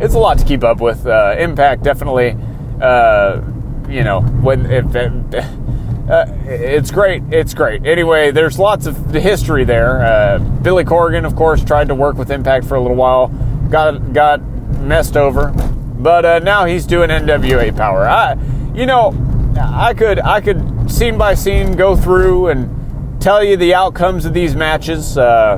it's 0.00 0.14
a 0.14 0.18
lot 0.18 0.38
to 0.38 0.44
keep 0.44 0.64
up 0.64 0.80
with. 0.80 1.06
Uh, 1.06 1.36
Impact 1.38 1.84
definitely, 1.84 2.36
uh, 2.84 3.42
you 3.88 4.04
know, 4.04 4.20
when 4.20 4.66
if, 4.70 4.94
uh, 4.94 6.26
it's 6.44 6.90
great. 6.90 7.22
It's 7.30 7.54
great. 7.54 7.86
Anyway, 7.86 8.30
there's 8.30 8.58
lots 8.58 8.86
of 8.86 9.10
history 9.10 9.64
there. 9.64 10.04
Uh, 10.04 10.38
Billy 10.38 10.84
Corgan, 10.84 11.24
of 11.24 11.34
course, 11.34 11.64
tried 11.64 11.88
to 11.88 11.94
work 11.94 12.16
with 12.16 12.30
Impact 12.30 12.66
for 12.66 12.74
a 12.74 12.80
little 12.80 12.96
while, 12.96 13.28
got 13.70 14.12
got 14.12 14.42
messed 14.80 15.16
over, 15.16 15.50
but 15.98 16.24
uh, 16.24 16.38
now 16.40 16.66
he's 16.66 16.84
doing 16.84 17.08
NWA 17.08 17.74
Power. 17.74 18.06
I, 18.06 18.36
you 18.74 18.84
know, 18.84 19.14
I 19.58 19.94
could 19.94 20.18
I 20.18 20.40
could 20.40 20.90
scene 20.90 21.16
by 21.16 21.34
scene 21.34 21.76
go 21.76 21.96
through 21.96 22.48
and 22.48 23.22
tell 23.22 23.42
you 23.42 23.56
the 23.56 23.72
outcomes 23.72 24.26
of 24.26 24.34
these 24.34 24.54
matches. 24.54 25.16
Uh, 25.16 25.56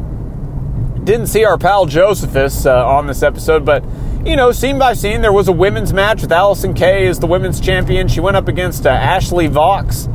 didn't 1.02 1.26
see 1.26 1.44
our 1.44 1.58
pal 1.58 1.86
Josephus 1.86 2.66
uh, 2.66 2.86
on 2.86 3.06
this 3.06 3.22
episode, 3.22 3.64
but 3.64 3.84
you 4.26 4.34
know, 4.34 4.50
scene 4.50 4.78
by 4.78 4.92
scene, 4.92 5.20
there 5.20 5.32
was 5.32 5.46
a 5.46 5.52
women's 5.52 5.92
match 5.92 6.22
with 6.22 6.30
Allysin 6.30 6.74
Kay 6.74 7.06
as 7.06 7.20
the 7.20 7.28
women's 7.28 7.60
champion. 7.60 8.08
She 8.08 8.18
went 8.18 8.36
up 8.36 8.48
against 8.48 8.84
uh, 8.84 8.90
Ashley 8.90 9.46
Vox, 9.46 10.06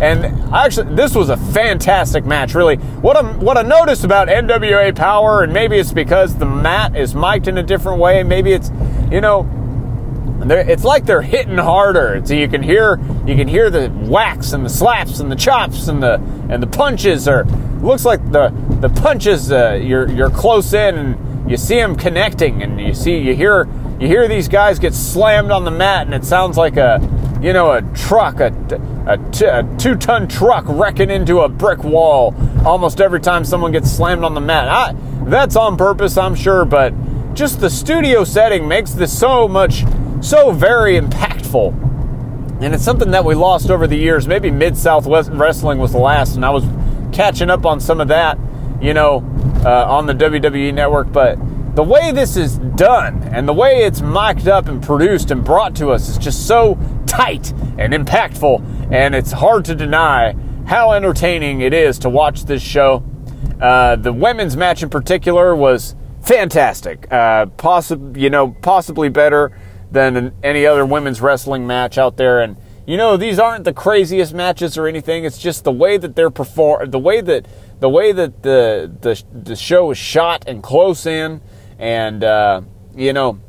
and 0.00 0.24
actually, 0.54 0.94
this 0.94 1.14
was 1.14 1.28
a 1.28 1.36
fantastic 1.36 2.24
match. 2.24 2.54
Really, 2.54 2.76
what 2.76 3.16
I 3.16 3.22
what 3.22 3.58
I 3.58 3.62
noticed 3.62 4.04
about 4.04 4.28
NWA 4.28 4.96
Power, 4.96 5.42
and 5.42 5.52
maybe 5.52 5.76
it's 5.76 5.92
because 5.92 6.36
the 6.36 6.46
mat 6.46 6.96
is 6.96 7.14
mic'd 7.14 7.46
in 7.46 7.58
a 7.58 7.62
different 7.62 7.98
way. 7.98 8.22
Maybe 8.22 8.52
it's 8.52 8.70
you 9.10 9.20
know 9.20 9.46
it's 10.40 10.84
like 10.84 11.04
they're 11.04 11.20
hitting 11.20 11.58
harder. 11.58 12.22
So 12.24 12.32
you 12.32 12.48
can 12.48 12.62
hear 12.62 12.98
you 13.26 13.36
can 13.36 13.48
hear 13.48 13.68
the 13.68 13.88
whacks 13.90 14.52
and 14.54 14.64
the 14.64 14.70
slaps 14.70 15.20
and 15.20 15.30
the 15.30 15.36
chops 15.36 15.88
and 15.88 16.02
the 16.02 16.14
and 16.48 16.62
the 16.62 16.66
punches. 16.66 17.28
Or 17.28 17.44
looks 17.82 18.06
like 18.06 18.32
the 18.32 18.48
the 18.80 18.88
punches. 18.88 19.52
Uh, 19.52 19.74
you're 19.74 20.08
you're 20.08 20.30
close 20.30 20.72
in 20.72 20.96
and 20.96 21.27
you 21.48 21.56
see 21.56 21.76
them 21.76 21.96
connecting, 21.96 22.62
and 22.62 22.80
you 22.80 22.94
see 22.94 23.18
you 23.18 23.34
hear 23.34 23.68
you 23.98 24.06
hear 24.06 24.28
these 24.28 24.48
guys 24.48 24.78
get 24.78 24.94
slammed 24.94 25.50
on 25.50 25.64
the 25.64 25.70
mat, 25.70 26.06
and 26.06 26.14
it 26.14 26.24
sounds 26.24 26.56
like 26.56 26.76
a 26.76 27.00
you 27.40 27.52
know 27.52 27.72
a 27.72 27.82
truck 27.94 28.40
a, 28.40 28.52
a, 29.06 29.18
t- 29.30 29.46
a 29.46 29.62
two 29.78 29.96
ton 29.96 30.28
truck 30.28 30.64
wrecking 30.66 31.10
into 31.10 31.40
a 31.40 31.48
brick 31.48 31.82
wall 31.84 32.34
almost 32.64 33.00
every 33.00 33.20
time 33.20 33.44
someone 33.44 33.72
gets 33.72 33.90
slammed 33.90 34.24
on 34.24 34.34
the 34.34 34.40
mat. 34.40 34.68
I, 34.68 34.94
that's 35.24 35.56
on 35.56 35.76
purpose, 35.76 36.16
I'm 36.16 36.34
sure, 36.34 36.64
but 36.64 36.92
just 37.34 37.60
the 37.60 37.70
studio 37.70 38.24
setting 38.24 38.66
makes 38.66 38.92
this 38.92 39.16
so 39.16 39.46
much 39.46 39.84
so 40.20 40.50
very 40.50 40.98
impactful. 40.98 41.86
And 42.60 42.74
it's 42.74 42.84
something 42.84 43.12
that 43.12 43.24
we 43.24 43.36
lost 43.36 43.70
over 43.70 43.86
the 43.86 43.96
years. 43.96 44.26
Maybe 44.26 44.50
Mid 44.50 44.76
South 44.76 45.06
Wrestling 45.06 45.78
was 45.78 45.92
the 45.92 45.98
last, 45.98 46.34
and 46.34 46.44
I 46.44 46.50
was 46.50 46.64
catching 47.12 47.50
up 47.50 47.64
on 47.64 47.78
some 47.78 48.00
of 48.00 48.08
that, 48.08 48.36
you 48.80 48.94
know, 48.94 49.18
uh, 49.64 49.84
on 49.86 50.06
the 50.06 50.14
WWE 50.14 50.72
network. 50.74 51.12
But 51.12 51.38
the 51.74 51.82
way 51.82 52.12
this 52.12 52.36
is 52.36 52.58
done 52.58 53.22
and 53.24 53.46
the 53.46 53.52
way 53.52 53.84
it's 53.84 54.00
mic'd 54.00 54.48
up 54.48 54.68
and 54.68 54.82
produced 54.82 55.30
and 55.30 55.44
brought 55.44 55.76
to 55.76 55.90
us 55.90 56.08
is 56.08 56.18
just 56.18 56.46
so 56.46 56.78
tight 57.06 57.52
and 57.78 57.92
impactful. 57.92 58.92
And 58.92 59.14
it's 59.14 59.32
hard 59.32 59.64
to 59.66 59.74
deny 59.74 60.34
how 60.66 60.92
entertaining 60.92 61.60
it 61.60 61.72
is 61.72 61.98
to 62.00 62.08
watch 62.08 62.44
this 62.44 62.62
show. 62.62 63.04
Uh, 63.60 63.96
the 63.96 64.12
women's 64.12 64.56
match 64.56 64.82
in 64.82 64.90
particular 64.90 65.54
was 65.54 65.94
fantastic. 66.20 67.10
Uh, 67.12 67.46
possibly, 67.46 68.20
you 68.20 68.30
know, 68.30 68.50
possibly 68.62 69.08
better 69.08 69.56
than 69.90 70.32
any 70.42 70.66
other 70.66 70.84
women's 70.84 71.20
wrestling 71.20 71.66
match 71.66 71.96
out 71.96 72.16
there. 72.16 72.40
And 72.40 72.56
you 72.88 72.96
know, 72.96 73.18
these 73.18 73.38
aren't 73.38 73.64
the 73.64 73.74
craziest 73.74 74.32
matches 74.32 74.78
or 74.78 74.86
anything. 74.86 75.26
It's 75.26 75.36
just 75.36 75.62
the 75.62 75.70
way 75.70 75.98
that 75.98 76.16
they're 76.16 76.30
perform, 76.30 76.90
the 76.90 76.98
way 76.98 77.20
that 77.20 77.46
the 77.80 77.88
way 77.90 78.12
that 78.12 78.42
the 78.42 78.90
the 79.02 79.22
the 79.30 79.56
show 79.56 79.90
is 79.90 79.98
shot 79.98 80.44
and 80.46 80.62
close 80.62 81.04
in, 81.04 81.42
and 81.78 82.24
uh, 82.24 82.62
you 82.96 83.12
know, 83.12 83.40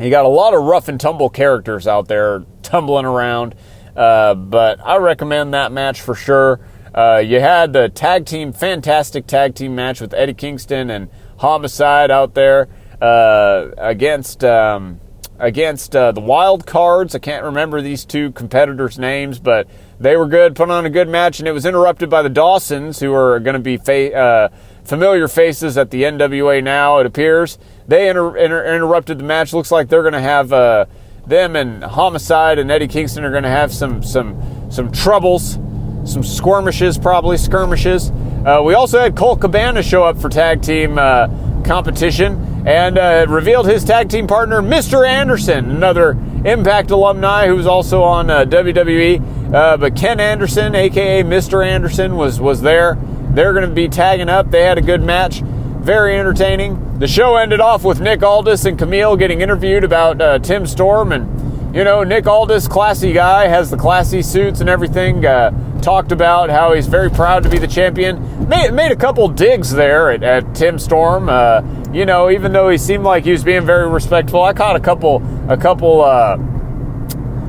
you 0.00 0.10
got 0.10 0.24
a 0.24 0.28
lot 0.28 0.54
of 0.54 0.64
rough 0.64 0.88
and 0.88 0.98
tumble 0.98 1.30
characters 1.30 1.86
out 1.86 2.08
there 2.08 2.44
tumbling 2.62 3.04
around. 3.04 3.54
Uh, 3.96 4.34
but 4.34 4.84
I 4.84 4.96
recommend 4.96 5.54
that 5.54 5.70
match 5.70 6.00
for 6.00 6.16
sure. 6.16 6.58
Uh, 6.92 7.22
you 7.24 7.38
had 7.38 7.72
the 7.72 7.88
tag 7.88 8.26
team, 8.26 8.52
fantastic 8.52 9.28
tag 9.28 9.54
team 9.54 9.76
match 9.76 10.00
with 10.00 10.12
Eddie 10.12 10.34
Kingston 10.34 10.90
and 10.90 11.10
Homicide 11.36 12.10
out 12.10 12.34
there 12.34 12.68
uh, 13.00 13.70
against. 13.78 14.42
Um, 14.42 14.98
against 15.44 15.94
uh, 15.94 16.10
the 16.10 16.20
Wild 16.20 16.66
Cards. 16.66 17.14
I 17.14 17.18
can't 17.18 17.44
remember 17.44 17.82
these 17.82 18.04
two 18.04 18.32
competitors' 18.32 18.98
names, 18.98 19.38
but 19.38 19.68
they 20.00 20.16
were 20.16 20.26
good, 20.26 20.56
put 20.56 20.70
on 20.70 20.86
a 20.86 20.90
good 20.90 21.08
match, 21.08 21.38
and 21.38 21.46
it 21.46 21.52
was 21.52 21.66
interrupted 21.66 22.08
by 22.08 22.22
the 22.22 22.30
Dawsons, 22.30 23.00
who 23.00 23.12
are 23.12 23.38
going 23.40 23.54
to 23.54 23.60
be 23.60 23.76
fa- 23.76 24.14
uh, 24.14 24.48
familiar 24.84 25.28
faces 25.28 25.76
at 25.76 25.90
the 25.90 26.04
NWA 26.04 26.62
now, 26.64 26.98
it 26.98 27.06
appears. 27.06 27.58
They 27.86 28.08
inter- 28.08 28.36
inter- 28.36 28.74
interrupted 28.74 29.18
the 29.18 29.24
match. 29.24 29.52
Looks 29.52 29.70
like 29.70 29.88
they're 29.88 30.02
going 30.02 30.14
to 30.14 30.20
have 30.20 30.50
uh, 30.50 30.86
them 31.26 31.56
and 31.56 31.84
Homicide 31.84 32.58
and 32.58 32.70
Eddie 32.70 32.88
Kingston 32.88 33.24
are 33.24 33.30
going 33.30 33.42
to 33.42 33.50
have 33.50 33.72
some 33.72 34.02
some 34.02 34.70
some 34.70 34.90
troubles, 34.92 35.58
some 36.04 36.22
skirmishes, 36.22 36.98
probably 36.98 37.36
skirmishes. 37.36 38.10
Uh, 38.44 38.62
we 38.64 38.74
also 38.74 39.00
had 39.00 39.16
Colt 39.16 39.40
Cabana 39.40 39.82
show 39.82 40.04
up 40.04 40.18
for 40.18 40.28
tag 40.28 40.62
team 40.62 40.98
uh, 40.98 41.28
competition 41.64 42.66
and 42.66 42.98
uh, 42.98 43.26
revealed 43.28 43.66
his 43.66 43.84
tag 43.84 44.08
team 44.08 44.26
partner, 44.26 44.60
Mr. 44.60 45.06
Anderson, 45.06 45.70
another 45.70 46.16
Impact 46.44 46.90
alumni 46.90 47.46
who's 47.46 47.66
also 47.66 48.02
on 48.02 48.28
uh, 48.28 48.44
WWE. 48.44 49.54
Uh, 49.54 49.78
but 49.78 49.96
Ken 49.96 50.20
Anderson, 50.20 50.74
aka 50.74 51.22
Mr. 51.22 51.66
Anderson, 51.66 52.16
was 52.16 52.38
was 52.38 52.60
there. 52.60 52.98
They're 53.30 53.54
going 53.54 53.66
to 53.66 53.74
be 53.74 53.88
tagging 53.88 54.28
up. 54.28 54.50
They 54.50 54.62
had 54.62 54.76
a 54.76 54.82
good 54.82 55.02
match, 55.02 55.40
very 55.40 56.18
entertaining. 56.18 56.98
The 56.98 57.08
show 57.08 57.36
ended 57.36 57.60
off 57.60 57.82
with 57.82 58.00
Nick 58.00 58.22
Aldis 58.22 58.66
and 58.66 58.78
Camille 58.78 59.16
getting 59.16 59.40
interviewed 59.40 59.84
about 59.84 60.20
uh, 60.20 60.38
Tim 60.38 60.66
Storm 60.66 61.12
and 61.12 61.53
you 61.74 61.82
know, 61.82 62.04
Nick 62.04 62.28
Aldis, 62.28 62.68
classy 62.68 63.12
guy, 63.12 63.48
has 63.48 63.68
the 63.68 63.76
classy 63.76 64.22
suits 64.22 64.60
and 64.60 64.70
everything. 64.70 65.26
Uh, 65.26 65.50
talked 65.82 66.12
about 66.12 66.48
how 66.48 66.72
he's 66.72 66.86
very 66.86 67.10
proud 67.10 67.42
to 67.42 67.48
be 67.48 67.58
the 67.58 67.66
champion. 67.66 68.48
Made, 68.48 68.72
made 68.72 68.92
a 68.92 68.96
couple 68.96 69.26
digs 69.28 69.72
there 69.72 70.12
at, 70.12 70.22
at 70.22 70.54
Tim 70.54 70.78
Storm. 70.78 71.28
Uh, 71.28 71.62
you 71.92 72.06
know, 72.06 72.30
even 72.30 72.52
though 72.52 72.68
he 72.68 72.78
seemed 72.78 73.02
like 73.02 73.24
he 73.24 73.32
was 73.32 73.42
being 73.42 73.66
very 73.66 73.88
respectful, 73.88 74.40
I 74.40 74.52
caught 74.52 74.76
a 74.76 74.80
couple, 74.80 75.20
a 75.50 75.56
couple, 75.56 76.02
uh, 76.02 76.38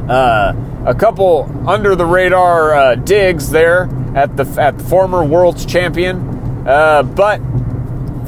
uh 0.10 0.56
a 0.86 0.94
couple 0.94 1.50
under 1.68 1.96
the 1.96 2.06
radar 2.06 2.74
uh, 2.74 2.96
digs 2.96 3.50
there 3.50 3.90
at 4.16 4.38
the 4.38 4.46
at 4.62 4.78
the 4.78 4.84
former 4.84 5.24
world's 5.24 5.66
champion. 5.66 6.68
Uh, 6.68 7.04
but 7.04 7.40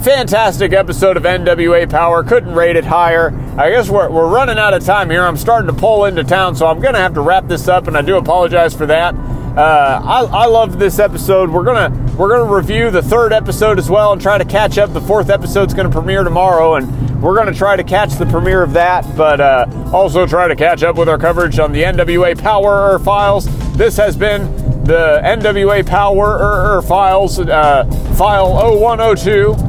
fantastic 0.04 0.74
episode 0.74 1.18
of 1.18 1.24
NWA 1.24 1.90
Power. 1.90 2.24
Couldn't 2.24 2.54
rate 2.54 2.76
it 2.76 2.86
higher. 2.86 3.32
I 3.58 3.70
guess 3.70 3.90
we're, 3.90 4.10
we're 4.10 4.28
running 4.30 4.58
out 4.58 4.74
of 4.74 4.84
time 4.84 5.10
here. 5.10 5.24
I'm 5.24 5.38
starting 5.38 5.68
to 5.68 5.80
pull 5.80 6.06
into 6.06 6.24
town, 6.24 6.56
so 6.56 6.68
I'm 6.68 6.80
going 6.80 6.94
to 6.94 7.00
have 7.00 7.14
to 7.16 7.22
wrap 7.22 7.48
this 7.48 7.68
up, 7.68 7.88
and 7.88 7.98
I 7.98 8.02
do 8.02 8.18
apologize 8.18 8.74
for 8.74 8.86
that. 8.86 9.16
Uh, 9.16 10.02
I, 10.04 10.24
I 10.24 10.46
love 10.46 10.78
this 10.78 11.00
episode. 11.00 11.50
We're 11.50 11.64
gonna 11.64 11.90
we're 12.16 12.30
gonna 12.30 12.54
review 12.54 12.92
the 12.92 13.02
third 13.02 13.34
episode 13.34 13.80
as 13.80 13.90
well 13.90 14.14
and 14.14 14.22
try 14.22 14.38
to 14.38 14.46
catch 14.46 14.78
up. 14.78 14.94
The 14.94 15.02
fourth 15.02 15.32
episode's 15.32 15.74
gonna 15.74 15.90
premiere 15.90 16.24
tomorrow, 16.24 16.76
and 16.76 17.24
we're 17.24 17.36
gonna 17.36 17.56
try 17.56 17.76
to 17.76 17.84
catch 17.84 18.14
the 18.18 18.28
premiere 18.28 18.62
of 18.62 18.74
that, 18.74 19.04
but 19.18 19.42
uh, 19.42 19.66
also 19.92 20.28
try 20.28 20.48
to 20.48 20.56
catch 20.56 20.84
up 20.84 20.96
with 20.96 21.10
our 21.10 21.18
coverage 21.18 21.58
on 21.58 21.72
the 21.72 21.82
NWA 21.82 22.38
Power 22.40 23.00
Files. 23.00 23.48
This 23.76 23.98
has 23.98 24.16
been 24.16 24.44
the 24.84 25.22
NWA 25.24 25.84
Power 25.88 26.80
Files, 26.84 27.40
uh, 27.40 27.84
file 28.16 28.54
0102. 28.80 29.67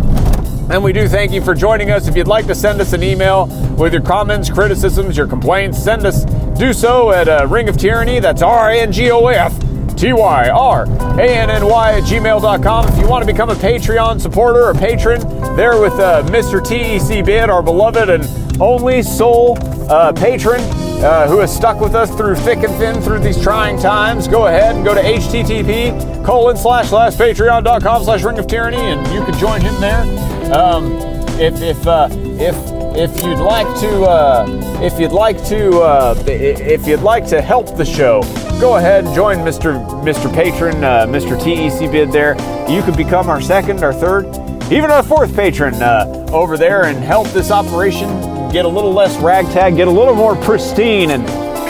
And 0.70 0.84
we 0.84 0.92
do 0.92 1.08
thank 1.08 1.32
you 1.32 1.42
for 1.42 1.54
joining 1.54 1.90
us. 1.90 2.08
If 2.08 2.16
you'd 2.16 2.28
like 2.28 2.46
to 2.46 2.54
send 2.54 2.80
us 2.80 2.92
an 2.92 3.02
email 3.02 3.46
with 3.78 3.92
your 3.94 4.02
comments, 4.02 4.50
criticisms, 4.50 5.16
your 5.16 5.26
complaints, 5.26 5.82
send 5.82 6.04
us, 6.04 6.24
do 6.58 6.74
so 6.74 7.10
at 7.10 7.26
uh, 7.26 7.46
Ring 7.48 7.68
of 7.68 7.78
Tyranny. 7.78 8.20
That's 8.20 8.42
R 8.42 8.70
A 8.70 8.80
N 8.80 8.92
G 8.92 9.10
O 9.10 9.26
F 9.28 9.58
T 9.96 10.12
Y 10.12 10.50
R 10.50 10.84
A 11.18 11.26
N 11.26 11.48
N 11.48 11.66
Y 11.66 11.92
at 11.92 12.02
gmail.com. 12.02 12.88
If 12.88 12.98
you 12.98 13.08
want 13.08 13.26
to 13.26 13.32
become 13.32 13.48
a 13.48 13.54
Patreon 13.54 14.20
supporter 14.20 14.64
or 14.66 14.74
patron, 14.74 15.20
there 15.56 15.80
with 15.80 15.94
uh, 15.94 16.22
Mr. 16.24 16.62
TEC 16.62 17.24
Bid, 17.24 17.48
our 17.48 17.62
beloved 17.62 18.10
and 18.10 18.24
only 18.60 19.02
sole 19.02 19.56
uh, 19.90 20.12
patron 20.12 20.60
uh, 21.02 21.28
who 21.28 21.38
has 21.38 21.54
stuck 21.54 21.80
with 21.80 21.94
us 21.94 22.14
through 22.14 22.34
thick 22.34 22.58
and 22.58 22.74
thin 22.74 23.00
through 23.00 23.20
these 23.20 23.40
trying 23.42 23.78
times, 23.78 24.28
go 24.28 24.48
ahead 24.48 24.74
and 24.74 24.84
go 24.84 24.94
to 24.94 25.00
http 25.00 26.24
colon 26.24 26.56
slash 26.56 26.88
slash 26.88 27.14
patreon.com 27.14 28.02
slash 28.02 28.22
ring 28.24 28.38
of 28.38 28.48
tyranny 28.48 28.76
and 28.76 29.06
you 29.14 29.24
can 29.24 29.38
join 29.38 29.60
him 29.60 29.80
there. 29.80 30.27
Um, 30.50 30.96
if 31.38 31.60
if 31.60 31.86
uh, 31.86 32.08
if 32.10 32.56
if 32.96 33.22
you'd 33.22 33.38
like 33.38 33.66
to 33.80 34.02
uh, 34.02 34.46
if 34.82 34.98
you'd 34.98 35.12
like 35.12 35.44
to 35.44 35.80
uh, 35.80 36.14
if 36.26 36.86
you'd 36.86 37.00
like 37.00 37.26
to 37.28 37.42
help 37.42 37.76
the 37.76 37.84
show, 37.84 38.22
go 38.58 38.76
ahead 38.76 39.04
and 39.04 39.14
join 39.14 39.38
Mr. 39.38 39.86
Mr. 40.02 40.32
Patron, 40.34 40.82
uh, 40.82 41.06
Mr. 41.06 41.38
TEC 41.38 41.90
Bid 41.92 42.10
there. 42.10 42.34
You 42.68 42.82
could 42.82 42.96
become 42.96 43.28
our 43.28 43.40
second, 43.40 43.84
our 43.84 43.92
third, 43.92 44.26
even 44.72 44.90
our 44.90 45.02
fourth 45.02 45.36
patron 45.36 45.74
uh, 45.74 46.26
over 46.32 46.56
there 46.56 46.86
and 46.86 46.98
help 46.98 47.28
this 47.28 47.50
operation 47.50 48.08
get 48.50 48.64
a 48.64 48.68
little 48.68 48.92
less 48.92 49.16
ragtag, 49.18 49.76
get 49.76 49.86
a 49.86 49.90
little 49.90 50.14
more 50.14 50.34
pristine 50.36 51.10
and 51.10 51.26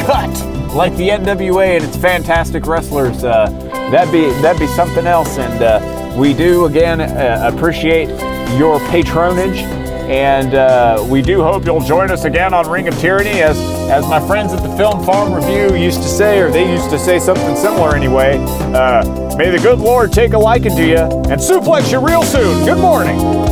cut 0.06 0.30
like 0.72 0.94
the 0.96 1.08
NWA 1.08 1.76
and 1.76 1.84
its 1.84 1.96
fantastic 1.96 2.64
wrestlers. 2.66 3.24
Uh, 3.24 3.48
that'd 3.90 4.12
be 4.12 4.30
that'd 4.40 4.60
be 4.60 4.68
something 4.68 5.06
else. 5.06 5.36
And 5.36 5.62
uh, 5.62 6.14
we 6.16 6.32
do 6.32 6.66
again 6.66 7.00
appreciate 7.00 8.08
your 8.56 8.78
patronage. 8.88 9.58
And 10.08 10.54
uh, 10.54 11.06
we 11.06 11.20
do 11.20 11.42
hope 11.42 11.66
you'll 11.66 11.80
join 11.80 12.10
us 12.10 12.24
again 12.24 12.54
on 12.54 12.68
Ring 12.70 12.88
of 12.88 12.98
Tyranny, 12.98 13.42
as 13.42 13.58
as 13.90 14.06
my 14.06 14.26
friends 14.26 14.54
at 14.54 14.62
the 14.62 14.74
Film 14.74 15.04
Farm 15.04 15.34
Review 15.34 15.76
used 15.76 16.02
to 16.02 16.08
say, 16.08 16.40
or 16.40 16.50
they 16.50 16.70
used 16.70 16.88
to 16.90 16.98
say 16.98 17.18
something 17.18 17.54
similar 17.56 17.94
anyway. 17.94 18.38
Uh, 18.72 19.34
may 19.36 19.50
the 19.50 19.58
good 19.58 19.78
Lord 19.78 20.12
take 20.12 20.32
a 20.32 20.38
liking 20.38 20.74
to 20.76 20.86
you 20.86 20.96
and 20.96 21.40
suplex 21.40 21.92
you 21.92 22.00
real 22.00 22.22
soon. 22.22 22.64
Good 22.64 22.78
morning. 22.78 23.47